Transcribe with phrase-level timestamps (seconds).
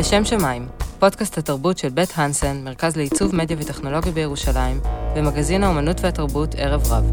[0.00, 0.66] לשם שמיים,
[0.98, 4.80] פודקאסט התרבות של בית הנסן, מרכז לעיצוב מדיה וטכנולוגיה בירושלים,
[5.16, 7.04] ומגזין האומנות והתרבות ערב רב.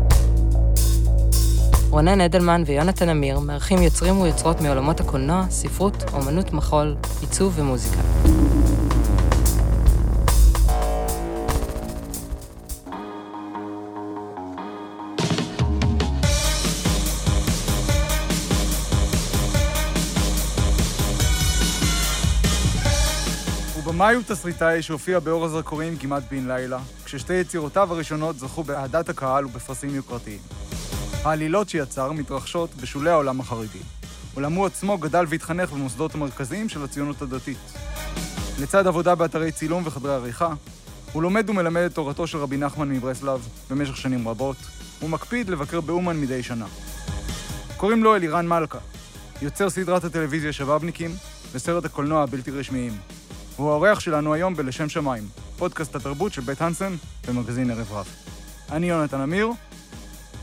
[1.90, 8.02] רונן אדלמן ויונתן אמיר מארחים יוצרים ויוצרות מעולמות הקולנוע, ספרות, אומנות מחול, עיצוב ומוזיקה.
[23.98, 29.46] במאי הוא תסריטאי שהופיע באור הזרקורים כמעט בן לילה, כששתי יצירותיו הראשונות זכו באהדת הקהל
[29.46, 30.40] ובפרסים יוקרתיים.
[31.24, 33.80] העלילות שיצר מתרחשות בשולי העולם החרדי,
[34.36, 37.58] אולם הוא עצמו גדל והתחנך במוסדות המרכזיים של הציונות הדתית.
[38.60, 40.54] לצד עבודה באתרי צילום וחדרי עריכה,
[41.14, 44.58] הוא לומד ומלמד את תורתו של רבי נחמן מברסלב במשך שנים רבות,
[45.04, 46.66] ומקפיד לבקר באומן מדי שנה.
[47.78, 48.80] קוראים לו אלירן מלכה,
[49.42, 51.12] יוצר סדרת הטלוויזיה שבאבניקים
[51.52, 52.94] וסרט הקולנוע הבלתי רשמיים.
[53.58, 55.24] הוא האורח שלנו היום בלשם שמיים,
[55.58, 56.94] פודקאסט התרבות של בית הנסן
[57.28, 58.08] במגזין ערב רב.
[58.72, 59.50] אני יונתן אמיר.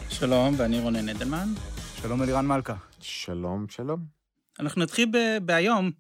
[0.08, 1.48] שלום, ואני רונן אדלמן.
[2.02, 2.74] שלום אלירן מלכה.
[3.00, 4.00] שלום, שלום.
[4.60, 5.08] אנחנו נתחיל
[5.42, 5.90] בהיום.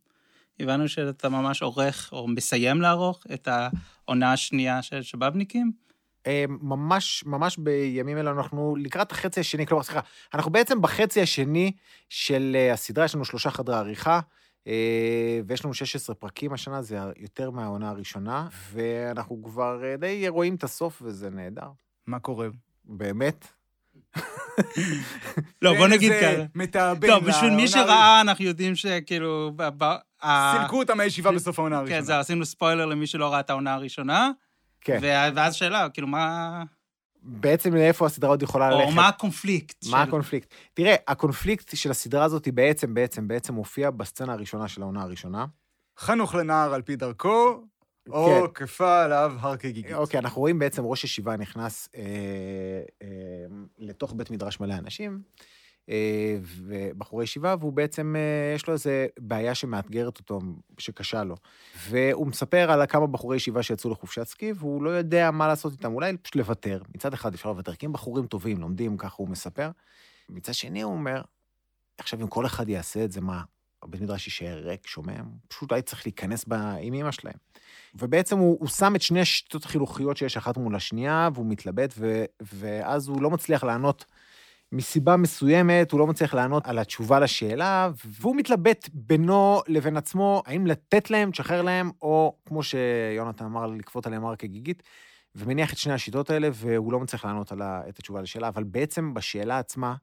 [0.60, 5.72] הבנו שאתה ממש עורך, או מסיים לערוך, את העונה השנייה של שבאבניקים.
[6.26, 10.00] אה, ממש, ממש בימים אלה אנחנו לקראת החצי השני, כלומר, סליחה,
[10.34, 11.72] אנחנו בעצם בחצי השני
[12.08, 14.20] של אה, הסדרה, יש לנו שלושה חדרי עריכה.
[14.66, 20.64] אה, ויש לנו 16 פרקים השנה, זה יותר מהעונה הראשונה, ואנחנו כבר די רואים את
[20.64, 21.68] הסוף, וזה נהדר.
[22.06, 22.48] מה קורה?
[22.84, 23.46] באמת?
[25.62, 26.36] לא, בוא נגיד ככה.
[26.36, 27.08] זה מתאבן.
[27.08, 29.52] לא, בשביל מי שראה, אנחנו יודעים שכאילו...
[30.52, 31.98] סילקו אותם מהישיבה בסוף העונה הראשונה.
[31.98, 34.30] כן, זה, עשינו ספוילר למי שלא ראה את העונה הראשונה.
[34.80, 34.98] כן.
[35.34, 36.62] ואז שאלה, כאילו, מה...
[37.26, 38.86] בעצם לאיפה הסדרה עוד יכולה ללכת.
[38.86, 39.86] או מה הקונפליקט.
[39.90, 40.54] מה הקונפליקט?
[40.74, 45.46] תראה, הקונפליקט של הסדרה הזאת היא בעצם, בעצם, בעצם מופיע בסצנה הראשונה של העונה הראשונה.
[45.98, 47.64] חנוך לנער על פי דרכו,
[48.10, 48.64] או כן.
[48.64, 49.92] כפה עליו הר כגיגית.
[49.92, 52.02] אוקיי, אנחנו רואים בעצם ראש ישיבה נכנס אה,
[53.02, 53.08] אה,
[53.78, 55.22] לתוך בית מדרש מלא אנשים,
[55.90, 60.40] אה, ובחורי ישיבה, והוא בעצם, אה, יש לו איזה בעיה שמאתגרת אותו,
[60.78, 61.36] שקשה לו.
[61.88, 65.92] והוא מספר על כמה בחורי ישיבה שיצאו לחופשת סקי, והוא לא יודע מה לעשות איתם,
[65.92, 66.82] אולי פשוט לוותר.
[66.94, 69.70] מצד אחד אפשר לוותר, כי הם בחורים טובים, לומדים, ככה הוא מספר.
[70.28, 71.22] מצד שני הוא אומר,
[71.98, 73.42] עכשיו אם כל אחד יעשה את זה, מה?
[73.82, 77.36] הבית מדרש יישאר ריק, שומם, פשוט אולי צריך להיכנס בה עם אמא שלהם.
[77.94, 82.24] ובעצם הוא, הוא שם את שני השיטות החינוכיות שיש אחת מול השנייה, והוא מתלבט, ו,
[82.40, 84.04] ואז הוא לא מצליח לענות
[84.72, 90.66] מסיבה מסוימת, הוא לא מצליח לענות על התשובה לשאלה, והוא מתלבט בינו לבין עצמו, האם
[90.66, 94.82] לתת להם, תשחרר להם, או כמו שיונתן אמר, לכפות עליהם הר כגיגית,
[95.34, 99.14] ומניח את שני השיטות האלה, והוא לא מצליח לענות ה, את התשובה לשאלה, אבל בעצם
[99.14, 99.94] בשאלה עצמה,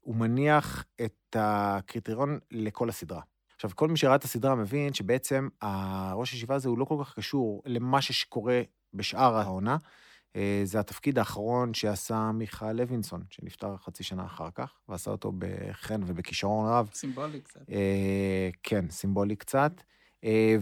[0.00, 3.20] הוא מניח את הקריטריון לכל הסדרה.
[3.54, 7.14] עכשיו, כל מי שראה את הסדרה מבין שבעצם הראש הישיבה הזה הוא לא כל כך
[7.14, 8.62] קשור למה שקורה
[8.94, 9.76] בשאר העונה.
[10.36, 16.00] אה, זה התפקיד האחרון שעשה מיכה לוינסון, שנפטר חצי שנה אחר כך, ועשה אותו בחן
[16.06, 16.90] ובכישרון רב.
[16.94, 17.60] סימבולי קצת.
[17.70, 19.72] אה, כן, סימבולי קצת.
[20.24, 20.56] אה,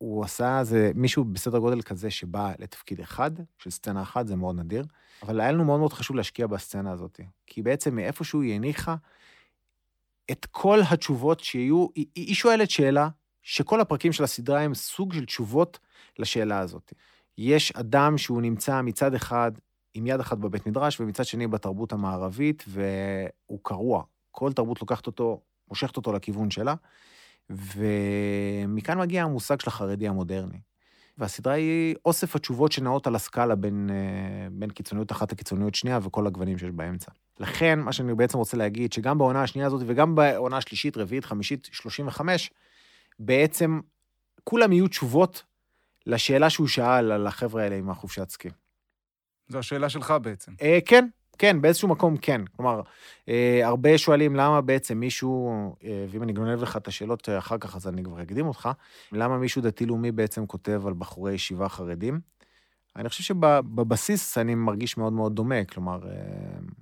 [0.00, 4.56] והוא עשה, זה מישהו בסדר גודל כזה שבא לתפקיד אחד, של סצנה אחת, זה מאוד
[4.56, 4.84] נדיר.
[5.22, 8.96] אבל היה לנו מאוד מאוד חשוב להשקיע בסצנה הזאת, כי בעצם מאיפשהו היא הניחה
[10.30, 13.08] את כל התשובות שיהיו, היא, היא שואלת שאלה,
[13.42, 15.78] שכל הפרקים של הסדרה הם סוג של תשובות
[16.18, 16.92] לשאלה הזאת.
[17.38, 19.52] יש אדם שהוא נמצא מצד אחד
[19.94, 24.02] עם יד אחת בבית מדרש, ומצד שני בתרבות המערבית, והוא קרוע.
[24.30, 26.74] כל תרבות לוקחת אותו, מושכת אותו לכיוון שלה,
[27.50, 30.58] ומכאן מגיע המושג של החרדי המודרני.
[31.18, 36.26] והסדרה היא אוסף התשובות שנעות על הסקאלה בין, אה, בין קיצוניות אחת לקיצוניות שנייה וכל
[36.26, 37.12] הגוונים שיש באמצע.
[37.40, 41.68] לכן, מה שאני בעצם רוצה להגיד, שגם בעונה השנייה הזאת וגם בעונה השלישית, רביעית, חמישית,
[41.72, 42.50] 35,
[43.18, 43.80] בעצם
[44.44, 45.44] כולם יהיו תשובות
[46.08, 48.48] לשאלה שהוא שאל על החבר'ה האלה עם החופשת סקי.
[49.48, 50.52] זו השאלה שלך בעצם.
[50.62, 51.06] אה, כן,
[51.38, 52.40] כן, באיזשהו מקום כן.
[52.56, 52.80] כלומר,
[53.28, 55.50] אה, הרבה שואלים למה בעצם מישהו,
[55.84, 58.68] אה, ואם אני גונב לך את השאלות אחר כך, אז אני כבר אקדים אותך,
[59.12, 62.20] למה מישהו דתי-לאומי בעצם כותב על בחורי ישיבה חרדים?
[62.96, 66.14] אני חושב שבבסיס אני מרגיש מאוד מאוד דומה, כלומר, אה,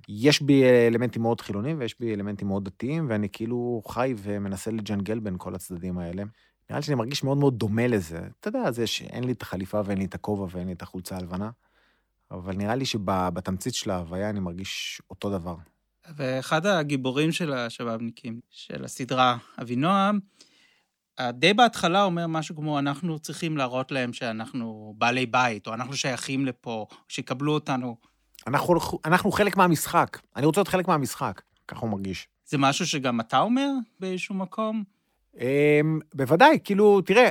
[0.09, 5.19] יש בי אלמנטים מאוד חילוניים ויש בי אלמנטים מאוד דתיים, ואני כאילו חי ומנסה לג'נגל
[5.19, 6.23] בין כל הצדדים האלה.
[6.69, 8.19] נראה לי שאני מרגיש מאוד מאוד דומה לזה.
[8.39, 11.17] אתה יודע, זה שאין לי את החליפה ואין לי את הכובע ואין לי את החולצה
[11.17, 11.49] הלבנה.
[12.31, 15.55] אבל נראה לי שבתמצית של ההוויה אני מרגיש אותו דבר.
[16.15, 20.19] ואחד הגיבורים של השבאבניקים, של הסדרה, אבינועם,
[21.29, 26.45] די בהתחלה אומר משהו כמו, אנחנו צריכים להראות להם שאנחנו בעלי בית, או אנחנו שייכים
[26.45, 27.97] לפה, שיקבלו אותנו.
[28.47, 30.19] אנחנו, אנחנו חלק מהמשחק.
[30.35, 32.27] אני רוצה להיות חלק מהמשחק, ככה הוא מרגיש.
[32.45, 33.69] זה משהו שגם אתה אומר
[33.99, 34.83] באיזשהו מקום?
[35.39, 37.29] אמ, בוודאי, כאילו, תראה,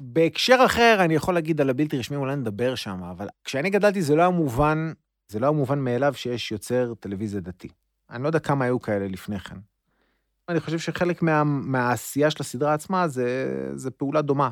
[0.00, 4.14] בהקשר אחר, אני יכול להגיד על הבלתי רשמי, אולי נדבר שם, אבל כשאני גדלתי זה
[4.14, 4.92] לא היה מובן,
[5.28, 7.68] זה לא היה מובן מאליו שיש יוצר טלוויזיה דתי.
[8.10, 9.56] אני לא יודע כמה היו כאלה לפני כן.
[10.48, 14.50] אני חושב שחלק מה, מהעשייה של הסדרה עצמה זה, זה פעולה דומה.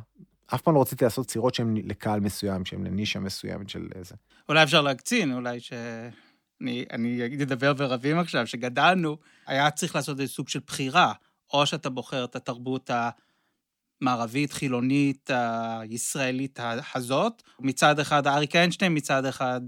[0.55, 4.15] אף פעם לא רציתי לעשות סירות שהן לקהל מסוים, שהן לנישה מסוימת של זה.
[4.49, 5.73] אולי אפשר להקצין, אולי ש...
[6.61, 11.13] אני, אני אדבר ברבים עכשיו, שגדלנו, היה צריך לעשות איזה סוג של בחירה.
[11.53, 12.91] או שאתה בוחר את התרבות
[14.03, 15.31] המערבית, חילונית,
[15.81, 16.59] הישראלית
[16.95, 19.61] הזאת, מצד אחד אריק איינשטיין, מצד אחד,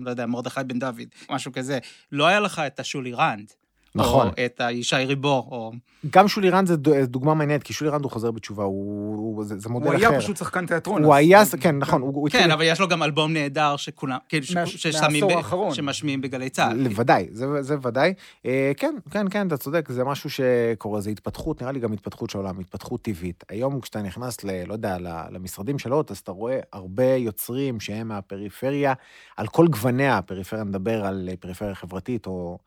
[0.00, 1.78] לא יודע, מרדכי בן דוד, משהו כזה.
[2.12, 3.52] לא היה לך את השולי רנד.
[3.94, 4.26] נכון.
[4.26, 5.72] או את ישי ריבו, או...
[6.10, 9.58] גם שולי רנד זה דוגמה מעניינת, כי שולי רנד הוא חוזר בתשובה, הוא, הוא, זה,
[9.58, 10.04] זה מודל הוא אחר.
[10.04, 11.04] הוא היה פשוט שחקן תיאטרון.
[11.04, 12.02] הוא היה, כן, נכון.
[12.02, 12.52] הוא, הוא כן, התחיל...
[12.52, 15.74] אבל יש לו גם אלבום נהדר שכולם, כן, ששמים, מהעשור האחרון.
[15.74, 16.86] שמשמיעים בגלי צה"ל.
[16.96, 18.14] ודאי, זה, זה ודאי.
[18.46, 22.30] אה, כן, כן, כן, אתה צודק, זה משהו שקורה, זה התפתחות, נראה לי גם התפתחות
[22.30, 23.44] של העולם, התפתחות טבעית.
[23.48, 24.96] היום כשאתה נכנס, ל, לא יודע,
[25.30, 28.92] למשרדים של הוט, אז אתה רואה הרבה יוצרים שהם מהפריפריה,
[29.36, 32.58] על כל גווניה, הפריפריה נדבר על פריפריה חברתית, או...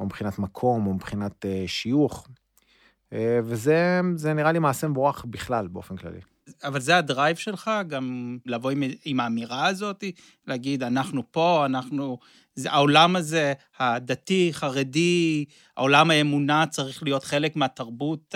[0.00, 2.28] או מבחינת מקום, או מבחינת uh, שיוך.
[2.28, 4.00] Uh, וזה
[4.34, 6.20] נראה לי מעשה מבורך בכלל, באופן כללי.
[6.64, 10.04] אבל זה הדרייב שלך, גם לבוא עם, עם האמירה הזאת,
[10.46, 12.18] להגיד, אנחנו פה, אנחנו...
[12.54, 15.44] זה, העולם הזה, הדתי, חרדי,
[15.76, 18.34] העולם האמונה צריך להיות חלק מהתרבות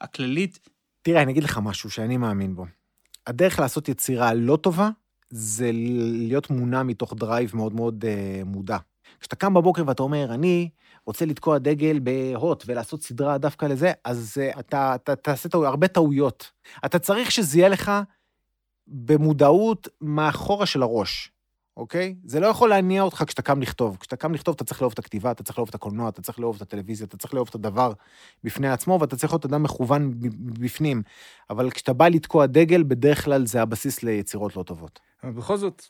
[0.00, 0.58] הכללית.
[1.02, 2.66] תראה, אני אגיד לך משהו שאני מאמין בו.
[3.26, 4.90] הדרך לעשות יצירה לא טובה,
[5.30, 5.70] זה
[6.12, 8.78] להיות מונע מתוך drive מאוד מאוד uh, מודע.
[9.20, 10.68] כשאתה קם בבוקר ואתה אומר, אני
[11.06, 16.50] רוצה לתקוע דגל בהוט ולעשות סדרה דווקא לזה, אז אתה, אתה תעשה טעו, הרבה טעויות.
[16.84, 17.92] אתה צריך שזה יהיה לך
[18.86, 21.32] במודעות מאחורה של הראש,
[21.76, 22.14] אוקיי?
[22.24, 23.96] זה לא יכול להניע אותך כשאתה קם לכתוב.
[24.00, 26.40] כשאתה קם לכתוב, אתה צריך לאהוב את הכתיבה, אתה צריך לאהוב את הקולנוע, אתה צריך
[26.40, 27.92] לאהוב את הטלוויזיה, אתה צריך לאהוב את הדבר
[28.44, 30.14] בפני עצמו, ואתה צריך להיות אדם מכוון
[30.60, 31.02] בפנים.
[31.50, 35.00] אבל כשאתה בא לתקוע דגל, בדרך כלל זה הבסיס ליצירות לא טובות.
[35.22, 35.82] אבל בכל זאת,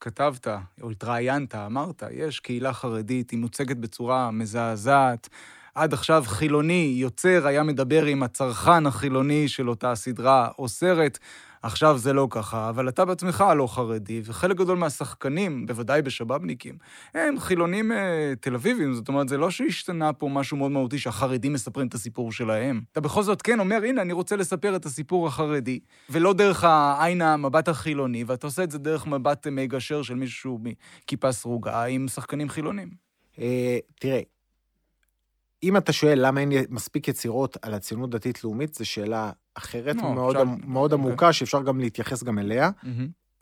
[0.00, 0.46] כתבת,
[0.82, 5.28] או התראיינת, אמרת, יש קהילה חרדית, היא מוצגת בצורה מזעזעת.
[5.74, 11.18] עד עכשיו חילוני, יוצר, היה מדבר עם הצרכן החילוני של אותה סדרה או סרט.
[11.64, 16.78] עכשיו זה לא ככה, אבל אתה בעצמך לא חרדי, וחלק גדול מהשחקנים, בוודאי בשבאבניקים,
[17.14, 21.52] הם חילונים אה, תל אביבים, זאת אומרת, זה לא שהשתנה פה משהו מאוד מהותי שהחרדים
[21.52, 22.80] מספרים את הסיפור שלהם.
[22.92, 25.80] אתה בכל זאת כן אומר, הנה, אני רוצה לספר את הסיפור החרדי,
[26.10, 31.32] ולא דרך העין המבט החילוני, ואתה עושה את זה דרך מבט מגשר של מישהו מכיפה
[31.32, 32.90] סרוגה עם שחקנים חילונים.
[33.38, 34.20] אה, תראה,
[35.62, 40.36] אם אתה שואל למה אין מספיק יצירות על הציונות דתית-לאומית, זו שאלה אחרת, לא, מאוד,
[40.36, 40.56] עכשיו...
[40.66, 40.94] מאוד okay.
[40.94, 41.08] אוקיי.
[41.08, 42.70] עמוקה, שאפשר גם להתייחס גם אליה.
[42.82, 42.86] Mm-hmm.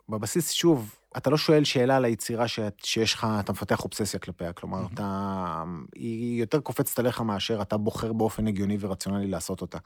[0.09, 2.59] בבסיס, שוב, אתה לא שואל שאלה על היצירה ש...
[2.83, 4.93] שיש לך, אתה מפתח אובססיה כלפיה, כלומר, mm-hmm.
[4.93, 5.63] אתה...
[5.95, 9.77] היא יותר קופצת עליך מאשר אתה בוחר באופן הגיוני ורציונלי לעשות אותה.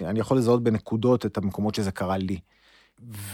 [0.00, 2.38] אני יכול לזהות בנקודות את המקומות שזה קרה לי.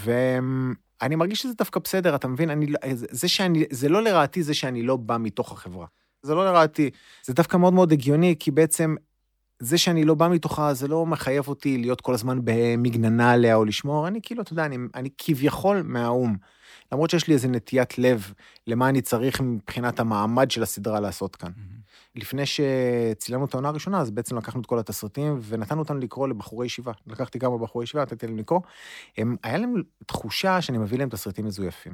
[0.05, 2.51] ואני מרגיש שזה דווקא בסדר, אתה מבין?
[2.51, 2.67] אני...
[2.67, 3.65] לא, זה שאני...
[3.71, 5.87] זה לא לרעתי זה שאני לא בא מתוך החברה.
[6.23, 6.91] זה לא לרעתי.
[7.25, 8.95] זה דווקא מאוד מאוד הגיוני, כי בעצם
[9.61, 13.65] זה שאני לא בא מתוכה, זה לא מחייב אותי להיות כל הזמן במגננה עליה או
[13.65, 14.09] לשמור.
[14.09, 16.37] אני כאילו, אתה יודע, אני, אני כביכול מהאו"ם.
[16.93, 18.33] למרות שיש לי איזה נטיית לב
[18.67, 21.51] למה אני צריך מבחינת המעמד של הסדרה לעשות כאן.
[21.51, 21.79] Mm-hmm.
[22.15, 26.67] לפני שצילמנו את העונה הראשונה, אז בעצם לקחנו את כל התסריטים ונתנו אותם לקרוא לבחורי
[26.67, 26.93] ישיבה.
[27.07, 28.61] לקחתי כמה בחורי ישיבה, נתתי להם לקרוא.
[29.19, 29.75] הם, היה להם
[30.07, 31.93] תחושה שאני מביא להם תסריטים מזויפים.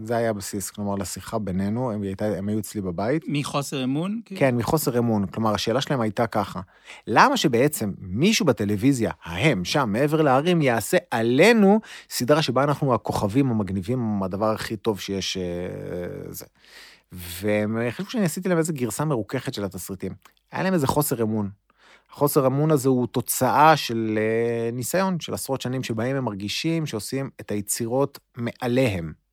[0.00, 3.24] זה היה הבסיס, כלומר, לשיחה בינינו, הם, הייתה, הם היו אצלי בבית.
[3.28, 4.20] מחוסר אמון?
[4.24, 5.26] כן, מחוסר אמון.
[5.26, 6.60] כלומר, השאלה שלהם הייתה ככה,
[7.06, 14.22] למה שבעצם מישהו בטלוויזיה, ההם, שם, מעבר להרים, יעשה עלינו סדרה שבה אנחנו הכוכבים המגניבים,
[14.22, 15.36] הדבר הכי טוב שיש...
[15.36, 15.42] אה,
[16.28, 16.46] זה.
[17.12, 20.12] והם חשבו שאני עשיתי להם איזו גרסה מרוככת של התסריטים.
[20.52, 21.50] היה להם איזה חוסר אמון.
[22.10, 27.30] החוסר אמון הזה הוא תוצאה של אה, ניסיון, של עשרות שנים שבהם הם מרגישים שעושים
[27.40, 29.25] את היצירות מעליהם.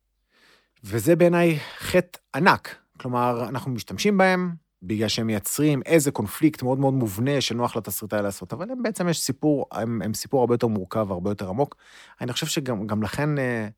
[0.84, 2.76] וזה בעיניי חטא ענק.
[3.00, 8.52] כלומר, אנחנו משתמשים בהם בגלל שהם מייצרים איזה קונפליקט מאוד מאוד מובנה שנוח לתסריטאי לעשות,
[8.52, 11.76] אבל הם בעצם יש סיפור, הם, הם סיפור הרבה יותר מורכב והרבה יותר עמוק.
[12.20, 13.68] אני חושב שגם לכן אה,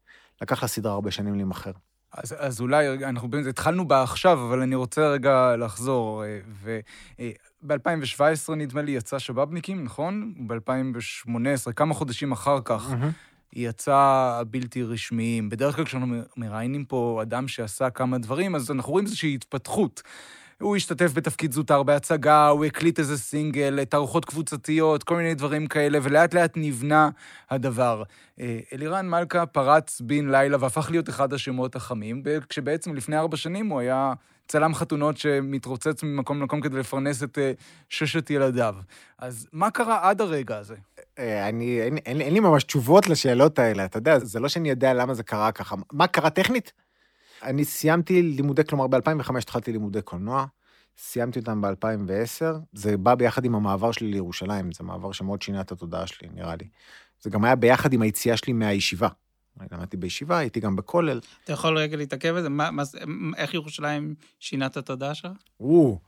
[0.43, 1.73] לקח לסדרה הרבה שנים להימכר.
[2.13, 6.25] אז, אז אולי, אנחנו באמת התחלנו בה עכשיו, אבל אני רוצה רגע לחזור.
[6.25, 8.21] אה, וב-2017,
[8.51, 10.35] אה, נדמה לי, יצא שבאבניקים, נכון?
[10.47, 13.36] ב-2018, כמה חודשים אחר כך, mm-hmm.
[13.53, 13.97] יצא
[14.41, 15.49] הבלתי רשמיים.
[15.49, 20.03] בדרך כלל כשאנחנו מראיינים פה אדם שעשה כמה דברים, אז אנחנו רואים איזושהי התפתחות.
[20.61, 25.99] הוא השתתף בתפקיד זוטר בהצגה, הוא הקליט איזה סינגל, תערוכות קבוצתיות, כל מיני דברים כאלה,
[26.03, 27.11] ולאט לאט נבנה
[27.51, 28.03] הדבר.
[28.41, 33.67] אה, אלירן מלכה פרץ בן לילה והפך להיות אחד השמות החמים, כשבעצם לפני ארבע שנים
[33.67, 34.13] הוא היה
[34.49, 37.53] צלם חתונות שמתרוצץ ממקום למקום כדי לפרנס את אה,
[37.89, 38.75] ששת ילדיו.
[39.19, 40.77] אז מה קרה עד הרגע הזה?
[41.19, 44.69] אה, אני, אין, אין, אין לי ממש תשובות לשאלות האלה, אתה יודע, זה לא שאני
[44.69, 45.77] יודע למה זה קרה ככה.
[45.93, 46.73] מה קרה טכנית?
[47.43, 50.47] אני סיימתי לימודי, כלומר, ב-2005 התחלתי לימודי קולנוע,
[50.99, 55.73] סיימתי אותם ב-2010, זה בא ביחד עם המעבר שלי לירושלים, זה מעבר שמאוד שינה את
[55.73, 56.69] התודעה שלי, נראה לי.
[57.21, 59.09] זה גם היה ביחד עם היציאה שלי מהישיבה.
[59.73, 61.21] למדתי בישיבה, הייתי גם בכולל.
[61.45, 62.49] אתה יכול רגע להתעכב על זה?
[62.49, 62.99] מה, מה, זה-
[63.37, 65.33] איך ירושלים שינה את התודעה שלך?
[65.61, 65.99] או,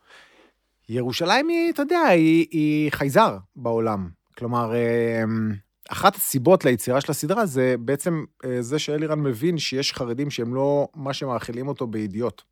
[0.88, 4.08] ירושלים היא, אתה יודע, היא, היא חייזר בעולם.
[4.38, 5.52] כלומר, אמ,
[5.88, 10.88] אחת הסיבות ליצירה של הסדרה זה בעצם אה, זה שאלירן מבין שיש חרדים שהם לא
[10.94, 12.42] מה שמאכילים אותו בידיעות.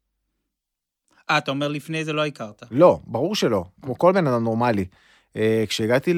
[1.31, 2.63] אה, אתה אומר לפני זה לא הכרת.
[2.71, 4.85] לא, ברור שלא, כמו כל בן אדם נורמלי.
[5.37, 6.15] אה, כשהגעתי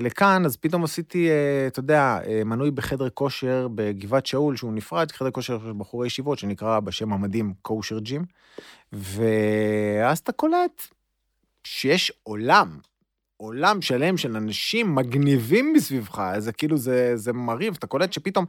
[0.00, 5.30] לכאן, אז פתאום עשיתי, אה, אתה יודע, מנוי בחדר כושר בגבעת שאול, שהוא נפרד, חדר
[5.30, 8.24] כושר של בחורי ישיבות, שנקרא בשם המדהים קושר ג'ים.
[8.92, 10.82] ואז אתה קולט
[11.64, 12.78] שיש עולם,
[13.36, 18.44] עולם שלם של אנשים מגניבים מסביבך, זה כאילו, זה, זה מרהיב, אתה קולט שפתאום,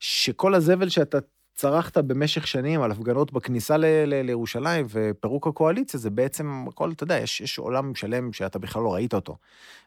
[0.00, 1.18] שכל הזבל שאתה
[1.54, 7.04] צרכת במשך שנים על הפגנות בכניסה ל- ל- לירושלים ופירוק הקואליציה, זה בעצם הכל, אתה
[7.04, 9.36] יודע, יש, יש עולם שלם שאתה בכלל לא ראית אותו.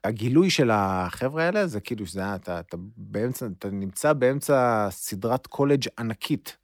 [0.04, 5.48] הגילוי של החבר'ה האלה זה כאילו שזה היה, אתה, אתה באמצע, אתה נמצא באמצע סדרת
[5.48, 6.58] קולג' ענקית.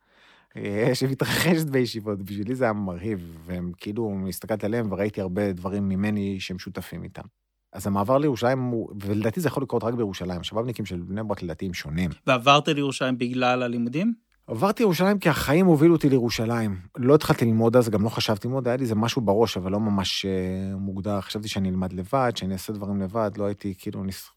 [0.57, 6.39] אה, שמתרחשת בישיבות, בשבילי זה היה מרהיב, והם כאילו, הסתכלתי עליהם וראיתי הרבה דברים ממני
[6.39, 7.40] שהם שותפים איתם.
[7.73, 11.65] אז המעבר לירושלים הוא, ולדעתי זה יכול לקרות רק בירושלים, השב"בניקים של בני ברק לדעתי
[11.65, 12.09] הם שונים.
[12.27, 14.13] ועברת לירושלים בגלל הלימודים?
[14.47, 16.79] עברתי לירושלים כי החיים הובילו אותי לירושלים.
[16.97, 19.79] לא התחלתי ללמוד אז, גם לא חשבתי ללמוד, היה לי איזה משהו בראש, אבל לא
[19.79, 21.21] ממש אה, מוגדר.
[21.21, 24.29] חשבתי שאני אלמד לבד, שאני אעשה דברים לבד, לא הייתי, כאילו, נס...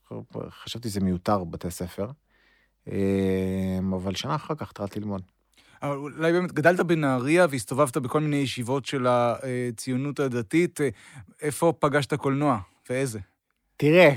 [0.51, 2.11] חשבתי שזה מיותר בבתי ספר.
[2.89, 5.23] אה, אבל שנה אחר כך התחלתי ללמוד.
[5.83, 10.81] אבל אולי באמת גדלת בנהריה והסתובבת בכל מיני ישיבות של הציונות הדתית.
[10.81, 10.89] אה,
[11.43, 12.59] איפה פגשת קולנוע
[12.91, 13.19] ואיזה?
[13.77, 14.11] תראה,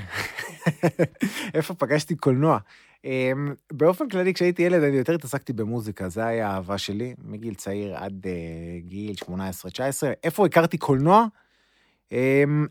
[1.54, 2.58] איפה פגשתי קולנוע.
[3.04, 7.96] אמ, באופן כללי, כשהייתי ילד, אני יותר התעסקתי במוזיקה, זה היה האהבה שלי, מגיל צעיר
[7.96, 9.28] עד uh, גיל 18-19.
[10.24, 11.26] איפה הכרתי קולנוע?
[12.10, 12.12] Um,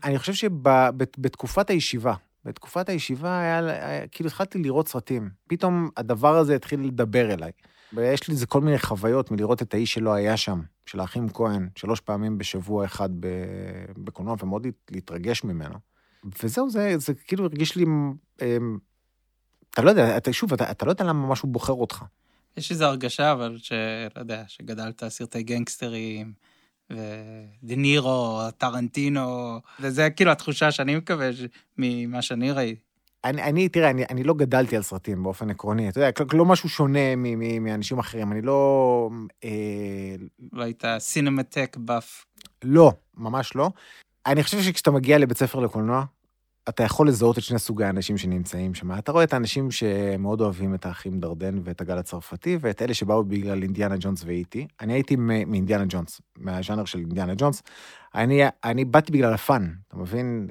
[0.04, 2.14] אני חושב שבתקופת הישיבה,
[2.44, 5.30] בתקופת הישיבה היה, כאילו התחלתי לראות סרטים.
[5.46, 7.50] פתאום הדבר הזה התחיל לדבר אליי.
[7.92, 11.68] ויש לי איזה כל מיני חוויות מלראות את האיש שלא היה שם, של האחים כהן,
[11.74, 13.10] שלוש פעמים בשבוע אחד
[13.96, 15.78] בקולנוע, ומאוד להתרגש ממנו.
[16.42, 17.84] וזהו, זה, זה כאילו הרגיש לי...
[18.42, 18.78] אמ,
[19.70, 22.04] אתה לא יודע, אתה, שוב, אתה, אתה לא יודע למה משהו בוחר אותך.
[22.56, 26.32] יש איזו הרגשה, אבל שלא יודע, שגדלת סרטי גנגסטרים,
[26.90, 31.30] ודה נירו, טרנטינו, וזה כאילו התחושה שאני מקווה.
[31.78, 32.87] ממה שאני ראיתי.
[33.24, 36.68] אני, אני, תראה, אני, אני לא גדלתי על סרטים באופן עקרוני, אתה יודע, לא משהו
[36.68, 39.10] שונה מ, מ, מאנשים אחרים, אני לא...
[39.44, 39.50] אה,
[40.52, 42.24] לא היית סינמטק באף.
[42.64, 43.70] לא, ממש לא.
[44.26, 46.04] אני חושב שכשאתה מגיע לבית ספר לקולנוע,
[46.68, 48.98] אתה יכול לזהות את שני סוגי האנשים שנמצאים שם.
[48.98, 53.24] אתה רואה את האנשים שמאוד אוהבים את האחים דרדן ואת הגל הצרפתי, ואת אלה שבאו
[53.24, 54.66] בגלל אינדיאנה ג'ונס ואיטי.
[54.80, 57.62] אני הייתי מאינדיאנה ג'ונס, מהז'אנר של אינדיאנה ג'ונס.
[58.14, 60.48] אני, אני באתי בגלל הפאן, אתה מבין?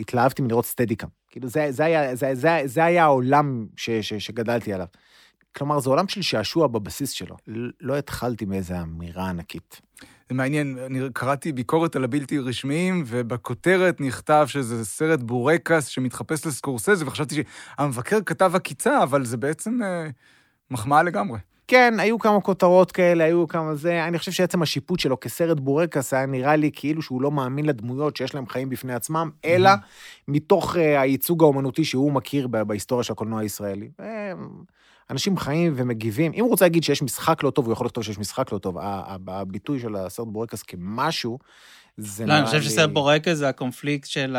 [0.00, 1.06] התלהבתי מלראות סטדיקה.
[1.34, 4.86] כאילו, זה, זה, היה, זה, זה, זה היה העולם ש, ש, שגדלתי עליו.
[5.56, 7.36] כלומר, זה עולם של שעשוע בבסיס שלו.
[7.80, 9.80] לא התחלתי מאיזו אמירה ענקית.
[10.28, 17.06] זה מעניין, אני קראתי ביקורת על הבלתי רשמיים, ובכותרת נכתב שזה סרט בורקס שמתחפש לסקורסזה,
[17.06, 17.42] וחשבתי
[17.78, 20.08] שהמבקר כתב עקיצה, אבל זה בעצם אה,
[20.70, 21.38] מחמאה לגמרי.
[21.68, 24.04] כן, היו כמה כותרות כאלה, היו כמה זה.
[24.04, 28.16] אני חושב שעצם השיפוט שלו כסרט בורקס היה נראה לי כאילו שהוא לא מאמין לדמויות
[28.16, 29.70] שיש להם חיים בפני עצמם, אלא
[30.28, 33.88] מתוך uh, הייצוג האומנותי שהוא מכיר בהיסטוריה של הקולנוע הישראלי.
[35.10, 36.32] אנשים חיים ומגיבים.
[36.34, 38.76] אם הוא רוצה להגיד שיש משחק לא טוב, הוא יכול לכתוב שיש משחק לא טוב.
[39.28, 41.38] הביטוי של הסרט בורקס כמשהו,
[41.96, 44.36] זה לא, אני חושב שסרט בורקס זה הקונפליקט של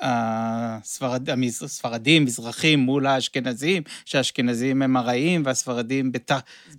[0.00, 1.28] הספרד...
[1.64, 6.30] הספרדים, מזרחים מול האשכנזים, שהאשכנזים הם הרעים והספרדים בת...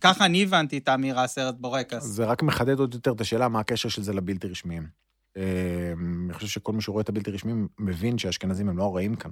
[0.01, 2.03] ככה אני הבנתי את האמירה סרט בורקס.
[2.03, 4.87] זה רק מחדד עוד יותר את השאלה מה הקשר של זה לבלתי רשמיים.
[5.35, 9.31] אני חושב שכל מי שרואה את הבלתי רשמיים מבין שהאשכנזים הם לא הרעים כאן.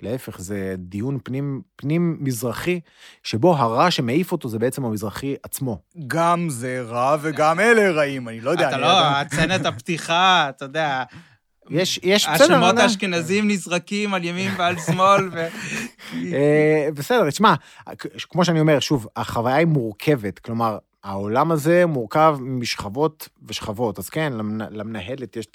[0.00, 2.80] להפך, זה דיון פנים, פנים מזרחי,
[3.22, 5.82] שבו הרע שמעיף אותו זה בעצם המזרחי עצמו.
[6.06, 8.68] גם זה רע וגם אלה רעים, אני לא יודע.
[8.68, 11.02] אתה לא, הצנת הפתיחה, אתה יודע.
[11.70, 12.54] יש, יש, בסדר.
[12.54, 15.46] השמות האשכנזים נזרקים על ימין ועל שמאל, ו...
[16.94, 17.54] בסדר, תשמע,
[18.30, 24.32] כמו שאני אומר, שוב, החוויה היא מורכבת, כלומר, העולם הזה מורכב משכבות ושכבות, אז כן,
[24.70, 25.46] למנהלת יש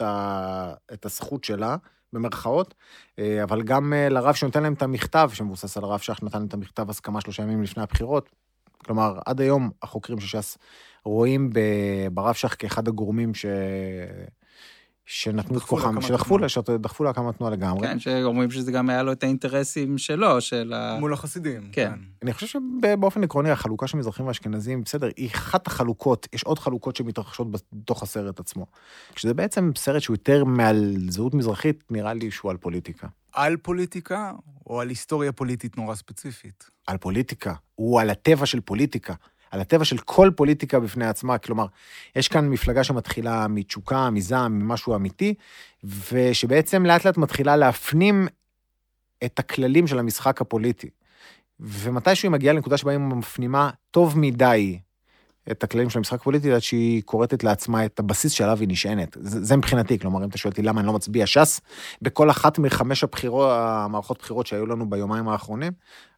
[0.93, 1.75] את הזכות שלה,
[2.13, 2.73] במרכאות,
[3.43, 6.89] אבל גם לרב שנותן להם את המכתב, שמבוסס על הרב שך נתן להם את המכתב
[6.89, 8.29] הסכמה שלושה ימים לפני הבחירות,
[8.85, 10.57] כלומר, עד היום החוקרים של ש"ס
[11.03, 11.49] רואים
[12.11, 13.45] ברב שך כאחד הגורמים ש...
[15.09, 16.37] שנתנו את כוחם, שדחפו.
[16.37, 17.87] לה, שדחפו להקמת תנועה לגמרי.
[17.87, 20.97] כן, שאומרים שזה גם היה לו את האינטרסים שלו, של ה...
[20.99, 21.69] מול החסידים.
[21.71, 21.93] כן.
[22.23, 26.95] אני חושב שבאופן עקרוני החלוקה של מזרחים ואשכנזים, בסדר, היא אחת החלוקות, יש עוד חלוקות
[26.95, 28.65] שמתרחשות בתוך הסרט עצמו.
[29.15, 33.07] כשזה בעצם סרט שהוא יותר מעל זהות מזרחית, נראה לי שהוא על פוליטיקה.
[33.33, 34.31] על פוליטיקה,
[34.67, 36.69] או על היסטוריה פוליטית נורא ספציפית?
[36.87, 39.13] על פוליטיקה, הוא על הטבע של פוליטיקה,
[39.51, 41.37] על הטבע של כל פוליטיקה בפני עצמה.
[41.37, 41.65] כלומר,
[42.15, 45.33] יש כאן מפלגה שמתחילה מתשוקה, מזעם, ממשהו אמיתי,
[46.11, 48.27] ושבעצם לאט לאט מתחילה להפנים
[49.25, 50.89] את הכללים של המשחק הפוליטי.
[51.59, 54.79] ומתישהו היא מגיעה לנקודה שבה היא מפנימה טוב מדי
[55.51, 59.17] את הכללים של המשחק הפוליטי, עד שהיא כורתת לעצמה את הבסיס שעליו היא נשענת.
[59.19, 61.61] זה, זה מבחינתי, כלומר, אם אתה שואל אותי למה אני לא מצביע ש"ס,
[62.01, 65.73] בכל אחת מחמש הבחירות, המערכות בחירות שהיו לנו ביומיים האחרונים,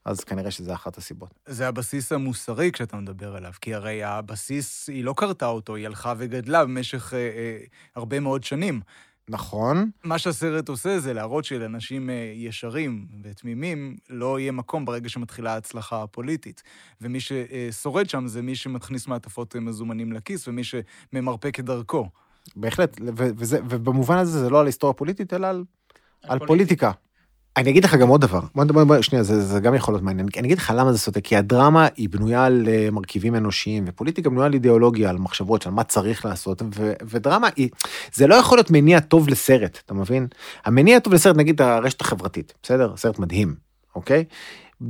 [0.05, 1.29] אז כנראה שזה אחת הסיבות.
[1.45, 6.13] זה הבסיס המוסרי כשאתה מדבר עליו, כי הרי הבסיס, היא לא קרתה אותו, היא הלכה
[6.17, 7.57] וגדלה במשך אה, אה,
[7.95, 8.81] הרבה מאוד שנים.
[9.29, 15.53] נכון, מה שהסרט עושה זה להראות שלאנשים אה, ישרים ותמימים לא יהיה מקום ברגע שמתחילה
[15.53, 16.63] ההצלחה הפוליטית.
[17.01, 22.09] ומי ששורד שם זה מי שמכניס מעטפות אה, מזומנים לכיס ומי שממרפק את דרכו.
[22.55, 25.63] בהחלט, ו- וזה, ובמובן הזה זה לא על היסטוריה פוליטית, אלא על,
[26.23, 26.91] על פוליטיקה.
[27.57, 30.27] אני אגיד לך גם עוד דבר, בוא נדבר, שנייה, זה, זה גם יכול להיות מעניין.
[30.37, 34.29] אני אגיד לך למה זה סוטה, כי הדרמה היא בנויה על אה, מרכיבים אנושיים, ופוליטיקה
[34.29, 37.69] בנויה על אידיאולוגיה, על מחשבות של מה צריך לעשות, ו, ודרמה היא,
[38.13, 40.27] זה לא יכול להיות מניע טוב לסרט, אתה מבין?
[40.65, 42.93] המניע הטוב לסרט, נגיד הרשת החברתית, בסדר?
[42.97, 43.55] סרט מדהים,
[43.95, 44.23] אוקיי?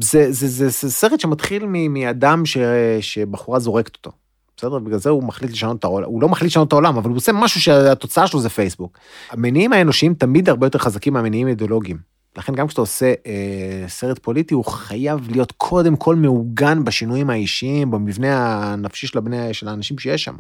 [0.02, 2.58] זה, זה, זה, זה סרט שמתחיל מ- מאדם ש,
[3.02, 4.12] שבחורה זורקת אותו.
[4.58, 4.80] בסדר?
[4.80, 7.18] בגלל זה הוא מחליט לשנות את העולם, הוא לא מחליט לשנות את העולם, אבל הוא
[7.18, 8.98] עושה משהו שהתוצאה שלו זה פייסבוק.
[9.32, 11.98] המניעים האנושיים תמיד הרבה יותר חזקים מהמניעים האידיאולוגיים.
[12.38, 17.92] לכן גם כשאתה עושה אה, סרט פוליטי, הוא חייב להיות קודם כל מעוגן בשינויים האישיים,
[17.92, 20.36] במבנה הנפשי של, הבני, של האנשים שיש שם.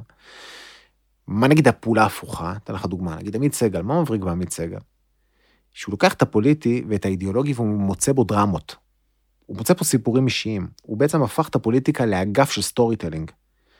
[1.27, 2.53] מה נגיד הפעולה ההפוכה?
[2.63, 4.77] אתן לך דוגמה, נגיד עמית סגל, מה מבריק בעמית סגל?
[5.73, 8.75] שהוא לוקח את הפוליטי ואת האידיאולוגי והוא מוצא בו דרמות.
[9.45, 10.67] הוא מוצא פה סיפורים אישיים.
[10.81, 13.31] הוא בעצם הפך את הפוליטיקה לאגף של storytelling.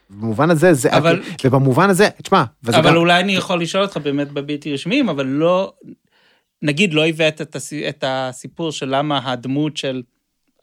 [0.09, 4.31] במובן הזה, זה, אבל- ובמובן הזה, תשמע, אבל גם, אולי אני יכול לשאול אותך באמת
[4.31, 5.73] בבלתי רשמיים, אבל לא,
[6.61, 10.03] נגיד לא הבאת את הס- את הסיפור של למה הדמות של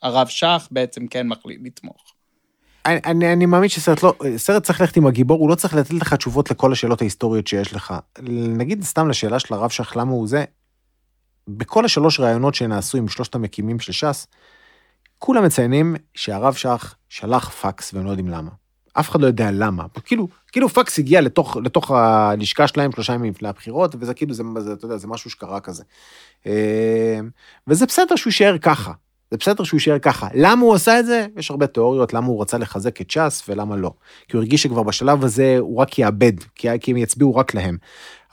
[0.01, 2.13] הרב שך בעצם כן מחליט לתמוך.
[2.85, 5.93] אני, אני, אני מאמין שסרט לא, סרט צריך ללכת עם הגיבור, הוא לא צריך לתת
[5.93, 7.93] לך תשובות לכל השאלות ההיסטוריות שיש לך.
[8.57, 10.45] נגיד סתם לשאלה של הרב שך, למה הוא זה,
[11.47, 14.27] בכל השלוש ראיונות שנעשו עם שלושת המקימים של ש"ס,
[15.19, 18.51] כולם מציינים שהרב שך שלח פקס והם לא יודעים למה.
[18.99, 19.83] אף אחד לא יודע למה.
[20.05, 24.43] כאילו, כאילו פקס הגיע לתוך, לתוך הלשכה שלהם שלושה ימים לפני הבחירות, וזה כאילו, זה,
[24.59, 25.83] זה, אתה יודע, זה משהו שקרה כזה.
[26.47, 27.19] אה,
[27.67, 28.91] וזה בסדר שהוא יישאר ככה.
[29.31, 30.27] זה בסדר שהוא יישאר ככה.
[30.33, 31.25] למה הוא עשה את זה?
[31.37, 33.91] יש הרבה תיאוריות למה הוא רצה לחזק את ש"ס ולמה לא.
[34.27, 37.77] כי הוא הרגיש שכבר בשלב הזה הוא רק יאבד, כי, הם יצביעו רק להם.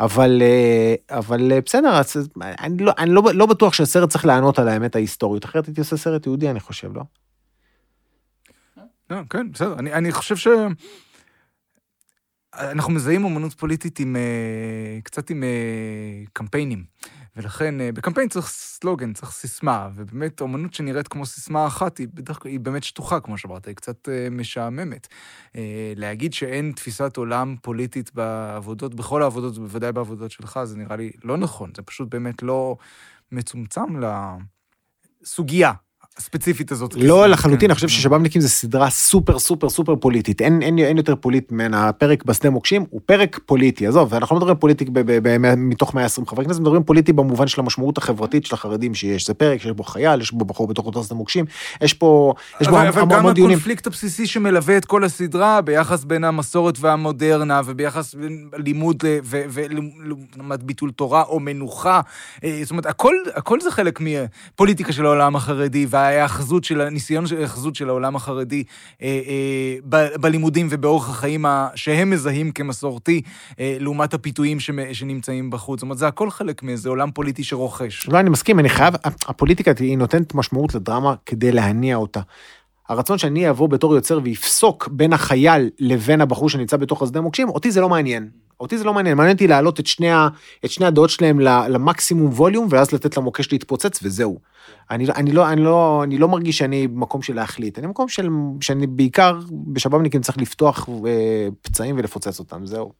[0.00, 2.00] אבל, אה, אבל אה, בסדר,
[2.42, 5.96] אני, לא, אני לא, לא בטוח שהסרט צריך לענות על האמת ההיסטורית, אחרת הייתי עושה
[5.96, 7.02] סרט יהודי, אני חושב, לא?
[9.10, 9.78] לא, כן, בסדר.
[9.78, 10.48] אני, אני חושב ש...
[12.58, 15.48] אנחנו מזהים אומנות פוליטית עם, אה, קצת עם אה,
[16.32, 16.84] קמפיינים.
[17.36, 22.44] ולכן אה, בקמפיין צריך סלוגן, צריך סיסמה, ובאמת אומנות שנראית כמו סיסמה אחת, היא בדרך
[22.44, 25.08] היא באמת שטוחה, כמו שאמרת, היא קצת משעממת.
[25.96, 31.36] להגיד שאין תפיסת עולם פוליטית בעבודות, בכל העבודות, בוודאי בעבודות שלך, זה נראה לי לא
[31.36, 32.76] נכון, זה פשוט באמת לא
[33.32, 34.00] מצומצם
[35.22, 35.72] לסוגיה
[36.18, 36.94] הספציפית הזאת.
[36.96, 37.66] לא לחלוטין, כן.
[37.66, 40.40] אני חושב ששב"בניקים זה סדרה סופר סופר סופר פוליטית.
[40.40, 43.86] אין, אין, אין יותר פוליט ממנה, הפרק בשדה מוקשים הוא פרק פוליטי.
[43.86, 44.84] עזוב, אנחנו לא מדברים פוליטי
[45.56, 49.26] מתוך 120 חברי כנסת, מדברים פוליטי במובן של המשמעות החברתית של החרדים שיש.
[49.26, 51.44] זה פרק שיש בו חייל, יש בו בחור בתוך אותו שדה מוקשים,
[51.80, 53.52] יש פה, יש בו המון אבל גם דיונים.
[53.52, 58.14] הקונפליקט הבסיסי שמלווה את כל הסדרה ביחס בין המסורת והמודרנה, וביחס
[58.56, 62.00] לימוד ל- ו- ולעומת ביטול תורה או מנוחה.
[62.44, 67.36] אה, זאת אומרת, הכל, הכל זה חלק מפוליטיקה של העולם החרדי, וההאחזות של, הניסיון של
[67.36, 68.64] ההאחזות של העולם החרדי
[69.02, 69.20] אה,
[69.92, 73.22] אה, בלימודים ובאורח החיים שהם מזהים כמסורתי,
[73.60, 74.60] אה, לעומת הפיתויים
[74.92, 75.78] שנמצאים בחוץ.
[75.78, 78.08] זאת אומרת, זה הכל חלק מאיזה עולם פוליטי שרוכש.
[78.08, 78.94] לא, אני מסכים, אני חייב,
[79.26, 82.20] הפוליטיקה היא נותנת משמעות לדרמה כדי להניע אותה.
[82.88, 87.70] הרצון שאני אבוא בתור יוצר ויפסוק בין החייל לבין הבחור שנמצא בתוך השדה מוקשים, אותי
[87.70, 88.28] זה לא מעניין.
[88.60, 90.28] אותי זה לא מעניין, מעניין אותי להעלות את שני, ה,
[90.64, 94.40] את שני הדעות שלהם למקסימום ווליום, ואז לתת למוקש להתפוצץ, וזהו.
[94.90, 98.08] אני, לא- אני, לא, אני, לא, אני לא מרגיש שאני במקום של להחליט, אני במקום
[98.08, 98.28] של,
[98.60, 99.38] שאני בעיקר
[99.72, 102.92] בשב"בניקים צריך לפתוח אה, פצעים ולפוצץ אותם, זהו.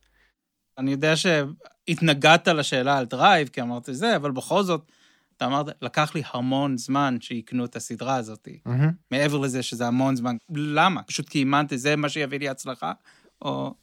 [0.77, 4.81] אני יודע שהתנגדת לשאלה על drive, כי אמרתי זה, אבל בכל זאת,
[5.37, 8.47] אתה אמרת, לקח לי המון זמן שיקנו את הסדרה הזאת.
[8.65, 8.91] מהמם.
[9.11, 10.35] מעבר לזה שזה המון זמן.
[10.55, 11.03] למה?
[11.03, 12.91] פשוט כי האמנתי, זה מה שיביא לי הצלחה?
[13.41, 13.73] או...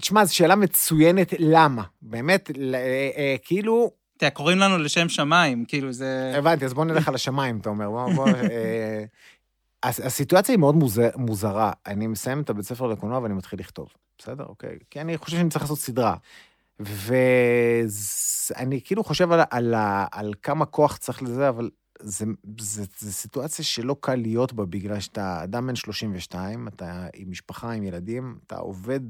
[0.00, 1.82] תשמע, זו שאלה מצוינת, למה?
[2.02, 2.74] באמת, אה,
[3.16, 6.32] אה, כאילו, תראה, קוראים לנו לשם שמיים, כאילו זה...
[6.38, 7.90] הבנתי, אז בוא נלך על השמיים, אתה אומר.
[7.90, 9.04] בוא, בוא, אה,
[9.82, 11.72] הס- הסיטואציה היא מאוד מוז- מוזרה.
[11.86, 14.44] אני מסיים את הבית ספר לקולנוע ואני מתחיל לכתוב, בסדר?
[14.44, 14.78] אוקיי.
[14.90, 16.14] כי אני חושב שאני צריך לעשות סדרה.
[16.80, 17.90] ואני
[18.84, 19.74] כאילו חושב על, על,
[20.12, 22.24] על כמה כוח צריך לזה, אבל זה,
[22.60, 27.70] זה, זה סיטואציה שלא קל להיות בה, בגלל שאתה אדם בן 32, אתה עם משפחה,
[27.72, 29.00] עם ילדים, אתה עובד...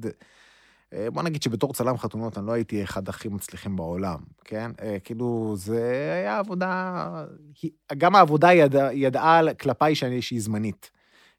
[0.94, 4.70] אה, בוא נגיד שבתור צלם חתונות אני לא הייתי אחד הכי מצליחים בעולם, כן?
[4.82, 7.24] אה, כאילו, זה היה עבודה...
[7.98, 10.90] גם העבודה ידע, ידעה כלפיי שאני, שהיא זמנית.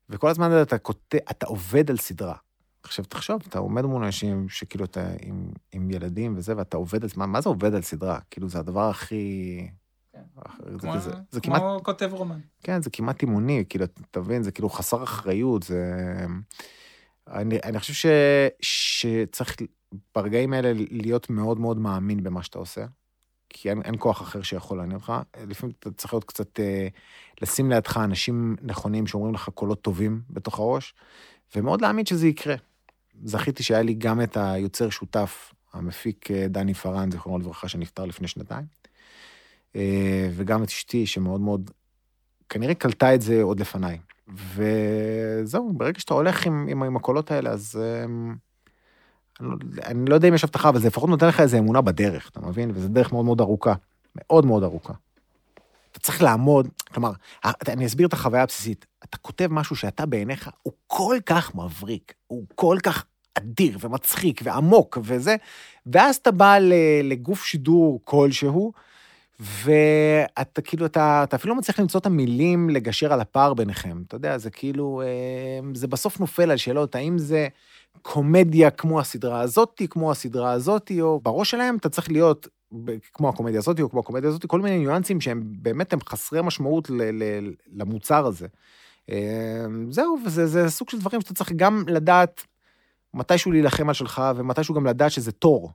[0.10, 2.36] וכל הזמן אתה כותב, אתה עובד על סדרה.
[2.84, 7.10] עכשיו, תחשוב, אתה עומד מול אנשים שכאילו אתה עם, עם ילדים וזה, ואתה עובד על...
[7.16, 8.20] מה, מה זה עובד על סדרה?
[8.32, 9.68] כאילו, זה הדבר הכי...
[10.14, 10.22] כן.
[10.72, 12.40] זה, כמו, זה, זה כמעט כמו כותב רומן.
[12.64, 15.96] כן, זה כמעט אימוני, כאילו, אתה מבין, זה כאילו חסר אחריות, זה...
[17.28, 18.06] אני, אני חושב ש,
[18.62, 19.56] שצריך
[20.16, 22.86] ברגעים האלה להיות מאוד מאוד מאמין במה שאתה עושה,
[23.50, 25.14] כי אין, אין כוח אחר שיכול לעניין אותך.
[25.48, 26.88] לפעמים אתה צריך להיות קצת, אה,
[27.42, 30.94] לשים לידך אנשים נכונים שאומרים לך קולות טובים בתוך הראש,
[31.56, 32.56] ומאוד להאמין שזה יקרה.
[33.24, 38.28] זכיתי שהיה לי גם את היוצר שותף, המפיק אה, דני פארן, זיכרונו לברכה, שנפטר לפני
[38.28, 38.66] שנתיים,
[39.76, 41.72] אה, וגם את אשתי, שמאוד מאוד
[42.50, 44.00] כנראה קלטה את זה עוד לפניי.
[44.28, 47.82] וזהו, ברגע שאתה הולך עם, עם, עם הקולות האלה, אז...
[48.06, 48.36] אמ,
[49.40, 51.82] אני לא, אני לא יודע אם יש הבטחה, אבל זה לפחות נותן לך איזו אמונה
[51.82, 52.72] בדרך, אתה מבין?
[52.74, 53.74] וזו דרך מאוד מאוד ארוכה.
[54.16, 54.94] מאוד מאוד ארוכה.
[55.92, 57.12] אתה צריך לעמוד, כלומר,
[57.68, 58.86] אני אסביר את החוויה הבסיסית.
[59.04, 63.06] אתה כותב משהו שאתה בעיניך הוא כל כך מבריק, הוא כל כך
[63.38, 65.36] אדיר ומצחיק ועמוק וזה,
[65.86, 66.58] ואז אתה בא
[67.04, 68.74] לגוף שידור כלשהו,
[69.40, 74.04] ואתה כאילו, אתה, אתה אפילו לא מצליח למצוא את המילים לגשר על הפער ביניכם.
[74.08, 75.02] אתה יודע, זה כאילו,
[75.74, 77.48] זה בסוף נופל על שאלות, האם זה
[78.02, 82.48] קומדיה כמו הסדרה הזאתי, כמו הסדרה הזאתי, או בראש שלהם אתה צריך להיות
[83.14, 86.90] כמו הקומדיה הזאתי או כמו הקומדיה הזאתי, כל מיני ניואנסים שהם באמת הם חסרי משמעות
[86.90, 88.48] ל, ל, למוצר הזה.
[89.90, 92.42] זהו, וזה זה סוג של דברים שאתה צריך גם לדעת
[93.14, 95.72] מתישהו להילחם על שלך, ומתישהו גם לדעת שזה תור.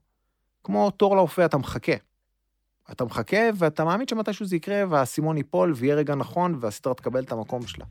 [0.64, 1.92] כמו תור לאופה, אתה מחכה.
[2.92, 7.32] אתה מחכה ואתה מאמין שמתישהו זה יקרה, והאסימון ייפול ויהיה רגע נכון, והסדרה תקבל את
[7.32, 7.84] המקום שלה.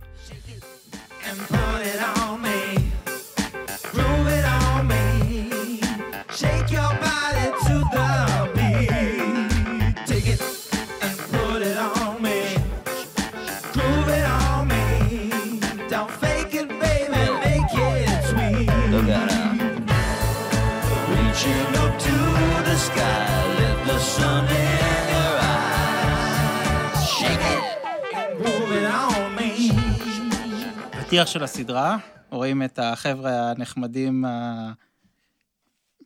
[31.10, 31.98] הפתיח של הסדרה,
[32.32, 34.26] רואים את החבר'ה הנחמדים,